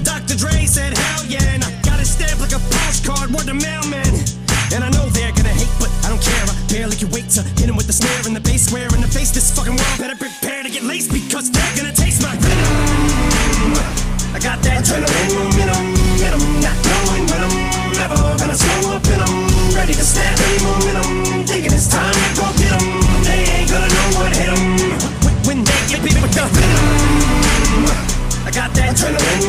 [0.02, 0.34] Dr.
[0.34, 4.09] Dre said, hell yeah, and I got it stamped like a postcard, word to mailman.
[6.70, 9.08] Barely can wait to hit 'em with the snare and the bass square in the
[9.08, 9.32] face.
[9.32, 13.74] This fucking world better prepare to get laced because they're gonna taste my venom.
[14.36, 17.58] I got that adrenaline momentum, momentum, not knowing when I'm
[18.00, 19.36] never gonna slow up and I'm
[19.74, 21.46] ready to snap any momentum.
[21.50, 22.86] Thinking it's time to go get 'em.
[23.26, 24.50] They ain't gonna know what hit.
[25.48, 26.86] When they get beat with the venom.
[28.48, 29.42] I got that adrenaline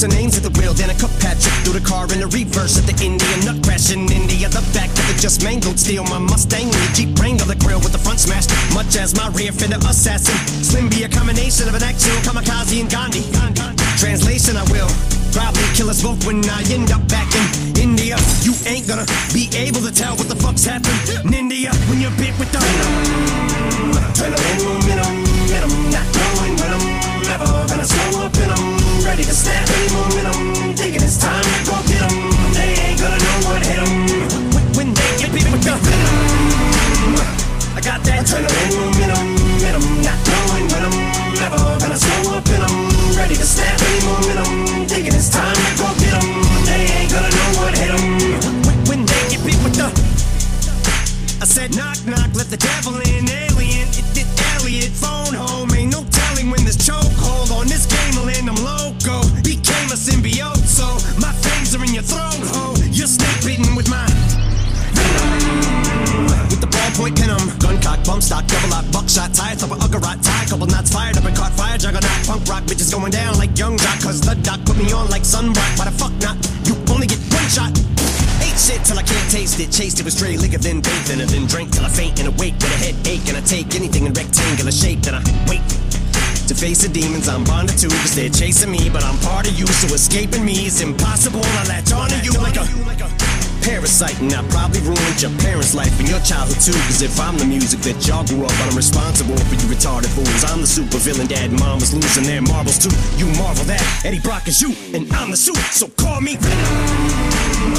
[0.00, 0.72] what's her name's at the wheel.
[0.72, 3.92] Then a cup patch through the car in the reverse at the Indian nut crash
[3.92, 4.48] in India.
[4.48, 6.04] The back of the just mangled steel.
[6.04, 8.50] My Mustang the Jeep Wrangler the grill with the front smashed.
[8.72, 10.36] Much as my rear fender assassin.
[10.64, 13.28] Slim be a combination of an actual kamikaze and Gandhi.
[14.00, 14.88] Translation, I will
[15.36, 17.44] probably kill us both when I end up back in
[17.76, 18.16] India.
[18.40, 20.96] You ain't gonna be able to tell what the fuck's happened
[21.28, 22.90] in India when you're bit with the venom.
[25.50, 26.86] Momentum, momentum, not knowing when I'm
[27.26, 30.74] never gonna slow up and I'm ready to snap any momentum.
[30.76, 32.16] Thinking it's time to go get 'em.
[32.54, 33.92] They ain't gonna know what hit 'em.
[34.76, 37.16] When they get bit with the venom.
[37.76, 40.98] I got that adrenaline momentum, momentum, not knowing when I'm
[41.42, 44.86] never gonna slow up and I'm ready to snap any momentum.
[44.86, 46.28] Thinking it's time to go get 'em.
[46.68, 48.06] They ain't gonna know what hit 'em.
[48.88, 49.88] When they get beat with the
[51.42, 53.49] I said knock knock, let the devil in, alien,
[62.10, 62.74] your ho.
[62.90, 64.04] You're snake bitten with my
[66.50, 67.58] with the ballpoint pin 'em.
[67.58, 71.16] Gun cock, bump stock, double lock, buckshot, tie, top of Uggarot, tie, couple knots fired
[71.16, 74.34] up and caught fire, juggernaut, punk rock, bitches going down like young jock, cause the
[74.42, 75.78] doc put me on like sunrock.
[75.78, 76.36] Why the fuck not?
[76.64, 77.72] You only get one shot.
[78.42, 81.20] Ate shit till I can't taste it, chased it with stray liquor, then bathed in
[81.20, 84.06] it, then drank till I faint and awake with a headache, and I take anything
[84.06, 85.79] in rectangular shape, then I wait.
[86.50, 89.54] To face the demons I'm bonded to, cause they're chasing me, but I'm part of
[89.54, 91.38] you, so escaping me is impossible.
[91.46, 92.66] I latch onto you like a
[93.62, 96.74] parasite, and I probably ruined your parents' life and your childhood too.
[96.90, 100.10] Cause if I'm the music that y'all grew up on, I'm responsible for you retarded
[100.10, 100.42] fools.
[100.50, 102.90] I'm the super villain, dad and mom is losing their marbles too.
[103.14, 107.78] You marvel that Eddie Brock is you, and I'm the suit, so call me Venom.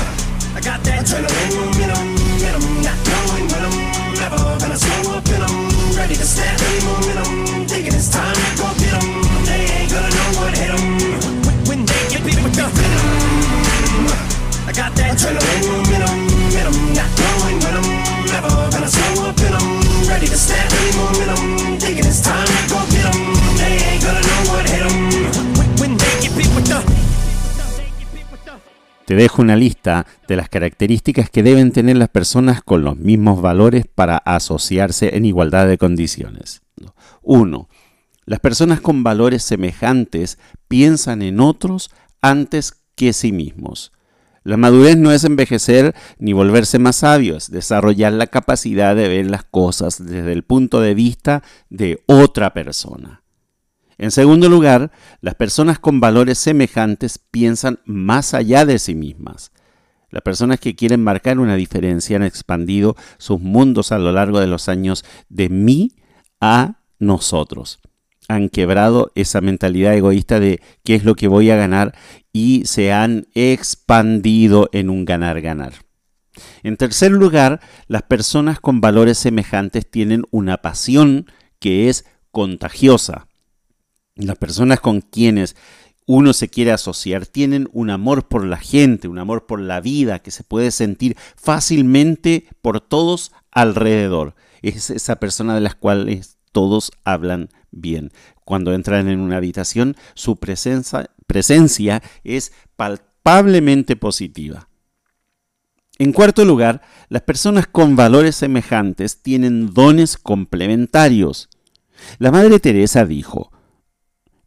[0.56, 5.92] I got that adrenaline momentum, momentum, not knowing when I'm never gonna slow up I'm
[6.00, 7.61] ready to snap any momentum.
[29.06, 33.42] Te dejo una lista de las características que deben tener las personas con los mismos
[33.42, 36.62] valores para asociarse en igualdad de condiciones.
[37.22, 37.70] 1.
[38.26, 41.90] Las personas con valores semejantes piensan en otros
[42.22, 43.92] antes que sí mismos.
[44.44, 49.30] La madurez no es envejecer ni volverse más sabio, es desarrollar la capacidad de ver
[49.30, 53.22] las cosas desde el punto de vista de otra persona.
[54.00, 59.52] En segundo lugar, las personas con valores semejantes piensan más allá de sí mismas.
[60.10, 64.48] Las personas que quieren marcar una diferencia han expandido sus mundos a lo largo de
[64.48, 65.96] los años de mí
[66.42, 67.80] a nosotros.
[68.28, 71.96] Han quebrado esa mentalidad egoísta de qué es lo que voy a ganar
[72.34, 75.74] y se han expandido en un ganar-ganar.
[76.64, 81.28] En tercer lugar, las personas con valores semejantes tienen una pasión
[81.60, 83.28] que es contagiosa.
[84.16, 85.56] Las personas con quienes
[86.06, 90.20] uno se quiere asociar, tienen un amor por la gente, un amor por la vida
[90.20, 94.36] que se puede sentir fácilmente por todos alrededor.
[94.62, 98.12] Es esa persona de las cuales todos hablan bien.
[98.46, 104.68] Cuando entran en una habitación, su presencia, presencia es palpablemente positiva.
[105.98, 111.50] En cuarto lugar, las personas con valores semejantes tienen dones complementarios.
[112.18, 113.52] La Madre Teresa dijo,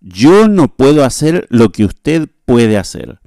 [0.01, 3.21] yo no puedo hacer lo que usted puede hacer.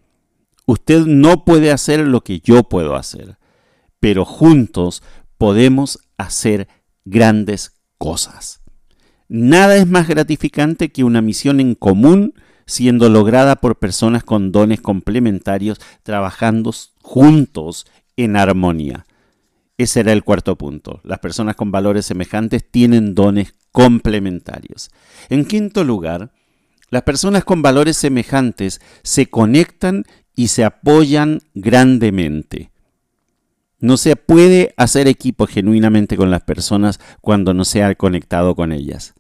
[0.66, 3.38] Usted no puede hacer lo que yo puedo hacer.
[4.00, 5.02] Pero juntos
[5.38, 6.68] podemos hacer
[7.10, 8.62] grandes cosas.
[9.30, 12.34] Nada es más gratificante que una misión en común
[12.66, 19.06] siendo lograda por personas con dones complementarios trabajando juntos en armonía.
[19.78, 21.02] Ese era el cuarto punto.
[21.04, 24.90] Las personas con valores semejantes tienen dones complementarios.
[25.30, 26.32] En quinto lugar,
[26.90, 30.04] las personas con valores semejantes se conectan
[30.36, 32.72] y se apoyan grandemente.
[33.80, 38.72] No se puede hacer equipo genuinamente con las personas cuando no se ha conectado con
[38.72, 39.14] ellas.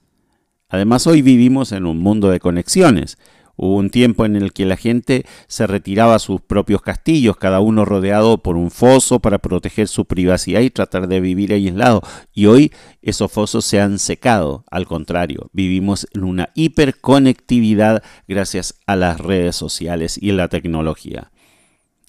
[0.68, 3.20] Además, hoy vivimos en un mundo de conexiones.
[3.56, 7.60] Hubo un tiempo en el que la gente se retiraba a sus propios castillos, cada
[7.60, 12.02] uno rodeado por un foso para proteger su privacidad y tratar de vivir aislado.
[12.34, 12.72] Y hoy
[13.04, 14.64] esos fosos se han secado.
[14.72, 21.30] Al contrario, vivimos en una hiperconectividad gracias a las redes sociales y la tecnología.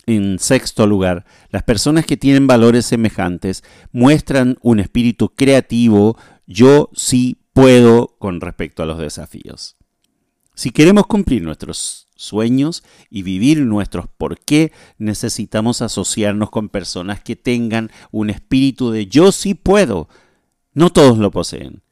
[0.08, 7.42] En sexto lugar, las personas que tienen valores semejantes muestran un espíritu creativo, yo sí
[7.52, 9.76] puedo con respecto a los desafíos.
[10.54, 17.36] Si queremos cumplir nuestros sueños y vivir nuestros por qué, necesitamos asociarnos con personas que
[17.36, 20.08] tengan un espíritu de yo sí puedo.
[20.72, 21.82] No todos lo poseen.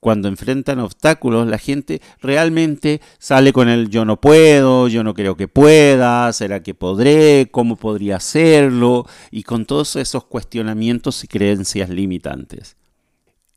[0.00, 5.36] Cuando enfrentan obstáculos, la gente realmente sale con el yo no puedo, yo no creo
[5.36, 11.90] que pueda, será que podré, cómo podría hacerlo, y con todos esos cuestionamientos y creencias
[11.90, 12.76] limitantes.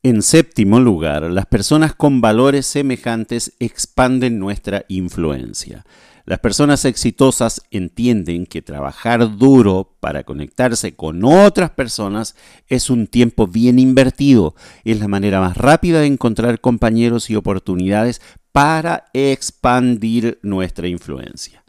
[0.06, 5.86] En séptimo lugar, las personas con valores semejantes expanden nuestra influencia.
[6.26, 12.36] Las personas exitosas entienden que trabajar duro para conectarse con otras personas
[12.68, 14.56] es un tiempo bien invertido.
[14.86, 18.22] Es la manera más rápida de encontrar compañeros y oportunidades
[18.54, 21.63] para expandir nuestra influencia.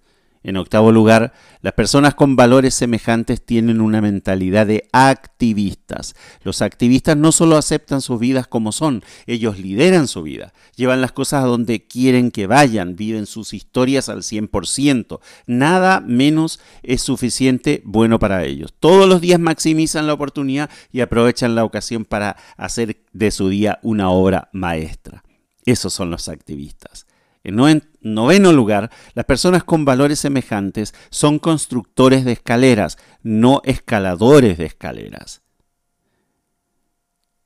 [0.44, 1.32] En octavo lugar,
[1.62, 6.14] las personas con valores semejantes tienen una mentalidad de activistas.
[6.42, 11.12] Los activistas no solo aceptan sus vidas como son, ellos lideran su vida, llevan las
[11.12, 15.20] cosas a donde quieren que vayan, viven sus historias al 100%.
[15.46, 18.74] Nada menos es suficiente bueno para ellos.
[18.78, 23.78] Todos los días maximizan la oportunidad y aprovechan la ocasión para hacer de su día
[23.82, 25.24] una obra maestra.
[25.64, 27.03] Esos son los activistas.
[27.44, 34.64] En noveno lugar, las personas con valores semejantes son constructores de escaleras, no escaladores de
[34.64, 35.42] escaleras.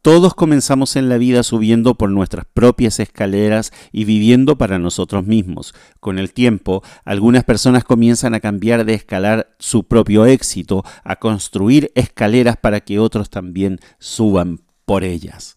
[0.00, 5.74] Todos comenzamos en la vida subiendo por nuestras propias escaleras y viviendo para nosotros mismos.
[5.98, 11.90] Con el tiempo, algunas personas comienzan a cambiar de escalar su propio éxito, a construir
[11.96, 15.56] escaleras para que otros también suban por ellas.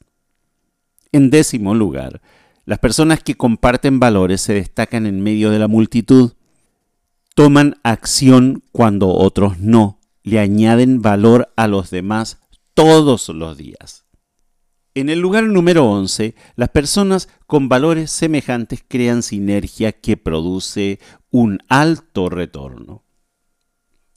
[1.11, 2.21] En décimo lugar,
[2.65, 6.33] las personas que comparten valores se destacan en medio de la multitud.
[7.35, 9.99] Toman acción cuando otros no.
[10.23, 12.39] Le añaden valor a los demás
[12.73, 14.05] todos los días.
[14.93, 20.99] En el lugar número 11, las personas con valores semejantes crean sinergia que produce
[21.29, 23.05] un alto retorno.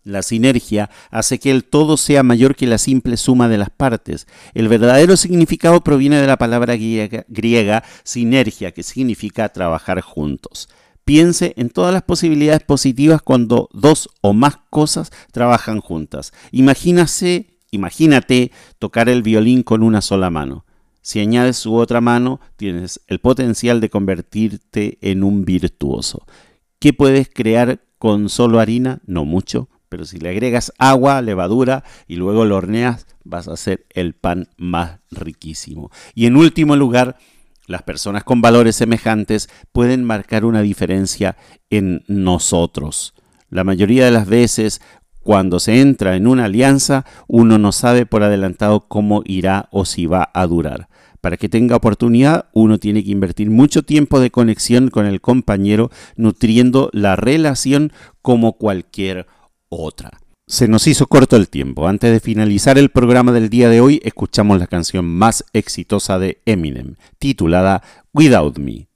[0.05, 4.26] La sinergia hace que el todo sea mayor que la simple suma de las partes.
[4.52, 10.68] El verdadero significado proviene de la palabra griega, sinergia, que significa trabajar juntos.
[11.07, 16.32] Piense en todas las posibilidades positivas cuando dos o más cosas trabajan juntas.
[16.52, 20.66] Imagínase, imagínate tocar el violín con una sola mano.
[21.00, 26.26] Si añades su otra mano, tienes el potencial de convertirte en un virtuoso.
[26.78, 29.00] ¿Qué puedes crear con solo harina?
[29.07, 33.86] No mucho pero si le agregas agua, levadura y luego lo horneas, vas a hacer
[33.90, 35.92] el pan más riquísimo.
[36.16, 37.16] Y en último lugar,
[37.68, 41.36] las personas con valores semejantes pueden marcar una diferencia
[41.70, 43.14] en nosotros.
[43.51, 44.80] La mayoría de las veces,
[45.22, 50.07] cuando se entra en una alianza, uno no sabe por adelantado cómo irá o si
[50.07, 50.88] va a durar.
[51.20, 55.92] Para que tenga oportunidad, uno tiene que invertir mucho tiempo de conexión con el compañero,
[56.16, 57.92] nutriendo la relación
[58.22, 59.28] como cualquier
[59.79, 60.11] otra.
[60.47, 61.89] Se nos hizo corto el tiempo.
[61.89, 66.43] Antes de finalizar el programa del día de hoy, escuchamos la canción más exitosa de
[66.45, 68.89] Eminem, titulada Without Me.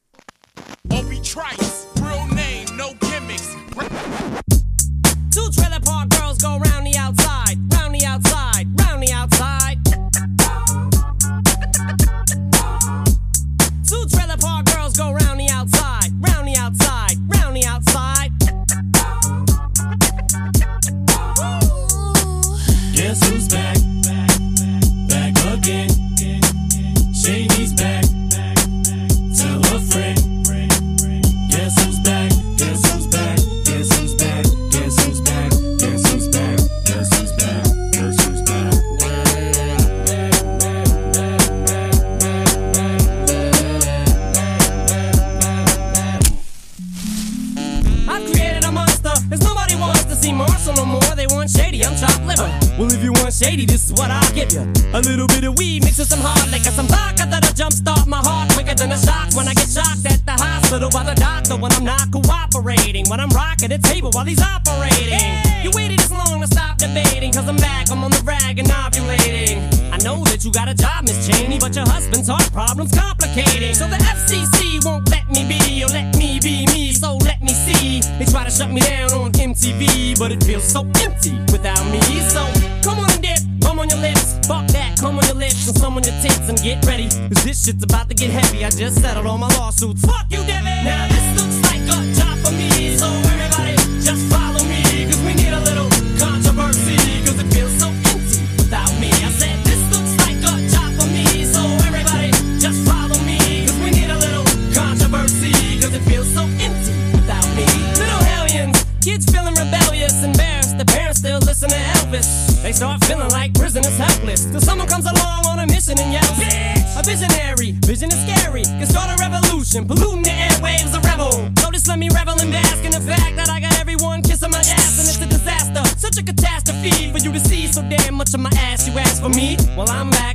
[115.88, 117.00] A and yells, Bitch!
[117.00, 121.50] A visionary, vision is scary, can start a revolution, polluting the airwaves, a rebel.
[121.62, 124.58] Notice, let me revel and bask in the fact that I got everyone kissing my
[124.58, 128.34] ass, and it's a disaster, such a catastrophe for you to see so damn much
[128.34, 128.86] of my ass.
[128.86, 130.28] You ask for me, well I'm back.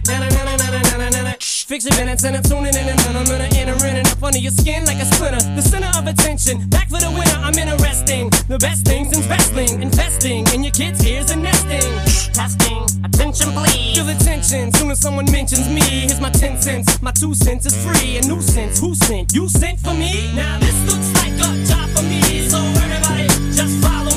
[1.74, 4.38] Fix your minutes and I'm tuning in and I'm gonna enter in and up under
[4.38, 5.42] your skin like a splinter.
[5.56, 7.34] The center of attention, back for the winner.
[7.42, 8.30] I'm interesting.
[8.48, 9.82] The best things in wrestling,
[14.44, 15.82] tension soon as someone mentions me.
[15.82, 18.18] Here's my 10 cents, my 2 cents is free.
[18.18, 19.34] A nuisance, who sent?
[19.34, 20.32] You sent for me?
[20.36, 22.48] Now this looks like a job for me.
[22.50, 24.13] So everybody just follow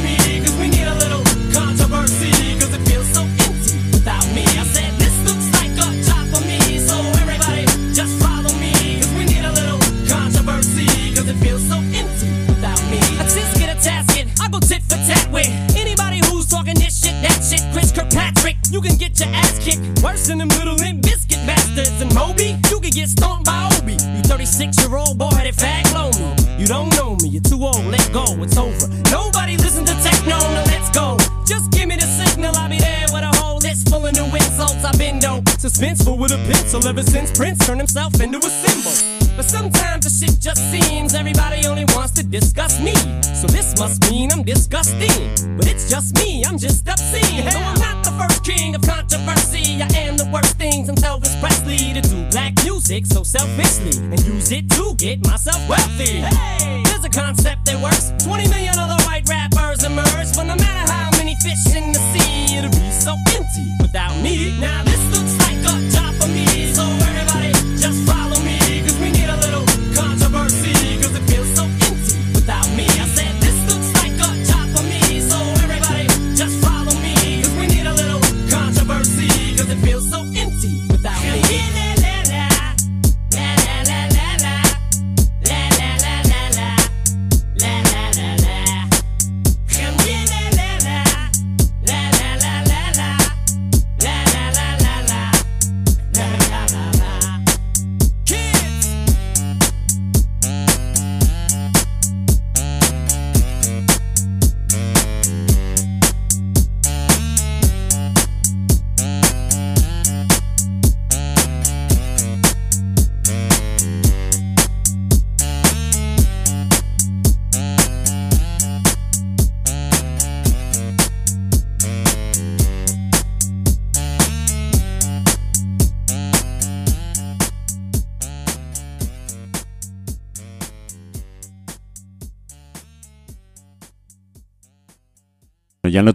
[36.77, 39.27] pencil ever since Prince turned himself into a symbol.
[39.37, 42.95] But sometimes the shit just seems everybody only wants to discuss me.
[43.23, 45.57] So this must mean I'm disgusting.
[45.57, 47.45] But it's just me, I'm just obscene.
[47.45, 49.83] No, I'm not the first king of controversy.
[49.83, 54.21] I am the worst things I'm Elvis Presley to do black music so selfishly and
[54.27, 56.21] use it to get myself wealthy.
[56.25, 58.13] Hey, there's a concept that works.
[58.25, 62.57] 20 million other white rappers emerge, but no matter how many fish in the sea,
[62.57, 64.59] it'll be so empty without me.
[64.61, 65.16] Now this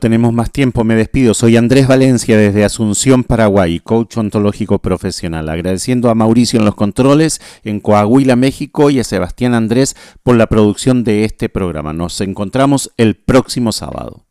[0.01, 1.33] tenemos más tiempo, me despido.
[1.33, 5.47] Soy Andrés Valencia desde Asunción, Paraguay, coach ontológico profesional.
[5.47, 10.47] Agradeciendo a Mauricio en los controles en Coahuila, México y a Sebastián Andrés por la
[10.47, 11.93] producción de este programa.
[11.93, 14.25] Nos encontramos el próximo sábado.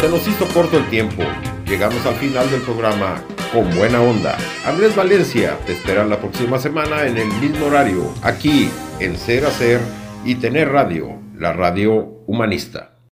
[0.00, 1.22] Se nos hizo corto el tiempo.
[1.66, 3.22] Llegamos al final del programa
[3.54, 4.36] con buena onda.
[4.66, 9.80] Andrés Valencia te espera la próxima semana en el mismo horario, aquí en Ser Hacer
[10.24, 12.93] y Tener Radio, la radio humanista.